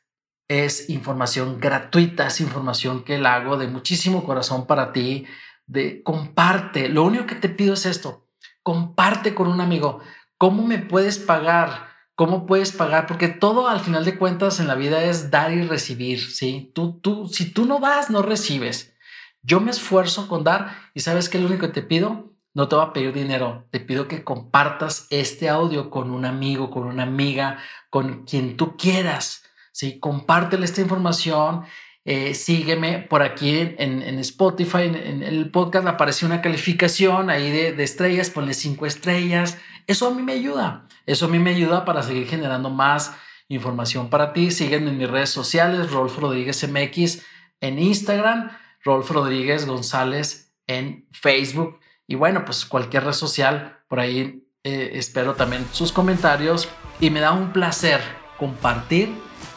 es 0.53 0.89
información 0.89 1.59
gratuita, 1.59 2.27
es 2.27 2.41
información 2.41 3.03
que 3.03 3.17
la 3.17 3.35
hago 3.35 3.57
de 3.57 3.67
muchísimo 3.67 4.23
corazón 4.23 4.67
para 4.67 4.93
ti 4.93 5.25
de 5.65 6.03
comparte. 6.03 6.89
Lo 6.89 7.03
único 7.03 7.25
que 7.25 7.35
te 7.35 7.49
pido 7.49 7.73
es 7.73 7.85
esto, 7.85 8.27
comparte 8.61 9.33
con 9.33 9.47
un 9.47 9.61
amigo. 9.61 9.99
¿Cómo 10.37 10.65
me 10.65 10.79
puedes 10.79 11.19
pagar? 11.19 11.87
¿Cómo 12.15 12.45
puedes 12.45 12.71
pagar? 12.71 13.07
Porque 13.07 13.27
todo 13.27 13.67
al 13.67 13.79
final 13.79 14.05
de 14.05 14.17
cuentas 14.17 14.59
en 14.59 14.67
la 14.67 14.75
vida 14.75 15.03
es 15.03 15.31
dar 15.31 15.51
y 15.51 15.63
recibir, 15.63 16.19
¿sí? 16.21 16.71
Tú, 16.75 16.99
tú, 16.99 17.27
si 17.27 17.51
tú 17.51 17.65
no 17.65 17.79
das, 17.79 18.09
no 18.09 18.21
recibes. 18.21 18.93
Yo 19.41 19.59
me 19.59 19.71
esfuerzo 19.71 20.27
con 20.27 20.43
dar 20.43 20.75
y 20.93 20.99
sabes 20.99 21.27
que 21.27 21.39
lo 21.39 21.47
único 21.47 21.67
que 21.67 21.73
te 21.73 21.81
pido, 21.81 22.33
no 22.53 22.67
te 22.67 22.75
voy 22.75 22.85
a 22.85 22.93
pedir 22.93 23.13
dinero, 23.13 23.65
te 23.71 23.79
pido 23.79 24.07
que 24.07 24.23
compartas 24.23 25.07
este 25.09 25.49
audio 25.49 25.89
con 25.89 26.11
un 26.11 26.23
amigo, 26.23 26.69
con 26.69 26.83
una 26.83 27.03
amiga, 27.03 27.57
con 27.89 28.25
quien 28.25 28.57
tú 28.57 28.77
quieras, 28.77 29.42
¿sí? 29.73 29.99
Compártele 29.99 30.63
esta 30.63 30.79
información 30.79 31.65
eh, 32.05 32.33
sígueme 32.33 32.99
por 32.99 33.21
aquí 33.21 33.75
en, 33.77 34.19
Spotify, 34.19 34.83
en, 34.83 35.23
el 35.23 35.49
podcast 35.51 35.87
apareció 35.87 36.27
una 36.27 36.41
calificación 36.41 37.29
ahí 37.29 37.49
de, 37.49 37.81
estrellas, 37.81 38.29
ponle 38.29 38.53
cinco 38.53 38.85
estrellas. 38.85 39.57
Eso 39.87 40.07
a 40.07 40.11
mí 40.11 40.21
me 40.21 40.33
ayuda. 40.33 40.87
Eso 41.05 41.25
a 41.25 41.29
mí 41.29 41.39
me 41.39 41.51
ayuda 41.51 41.85
para 41.85 42.03
seguir 42.03 42.27
generando 42.27 42.69
más 42.69 43.15
información 43.47 44.09
para 44.09 44.33
ti. 44.33 44.51
Sígueme 44.51 44.89
en 44.89 44.97
mis 44.97 45.09
redes 45.09 45.29
sociales, 45.29 45.91
Rolf 45.91 46.17
Rodríguez 46.17 46.67
MX 46.67 47.21
en 47.61 47.79
Instagram, 47.79 48.51
Rolf 48.83 49.09
Rodríguez 49.09 49.65
González 49.65 50.53
en 50.67 51.07
Facebook. 51.13 51.79
Y 52.05 52.15
bueno, 52.15 52.43
pues 52.43 52.65
cualquier 52.65 53.05
red 53.05 53.13
social, 53.13 53.79
por 53.87 54.01
ahí 54.01 54.45
eh, 54.63 54.91
espero 54.95 55.35
también 55.35 55.65
sus 55.71 55.93
comentarios 55.93 56.67
y 56.99 57.09
me 57.09 57.21
da 57.21 57.31
un 57.31 57.53
placer 57.53 58.01
compartir 58.37 59.09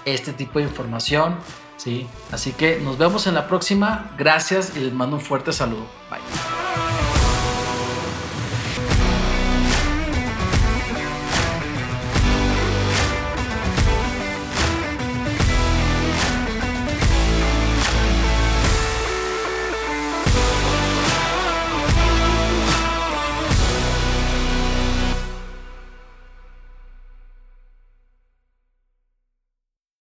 este 0.07 0.33
tipo 0.33 0.59
de 0.59 0.65
información 0.65 1.37
Sí, 1.77 2.07
así 2.33 2.53
que 2.53 2.81
nos 2.81 2.99
vemos 2.99 3.27
en 3.27 3.35
la 3.35 3.47
próxima. 3.47 4.11
Gracias 4.19 4.73
y 4.77 4.81
les 4.81 4.93
mando 4.93 5.17
un 5.17 5.23
fuerte 5.23 5.53
saludo. 5.53 5.87
Bye. 6.11 6.66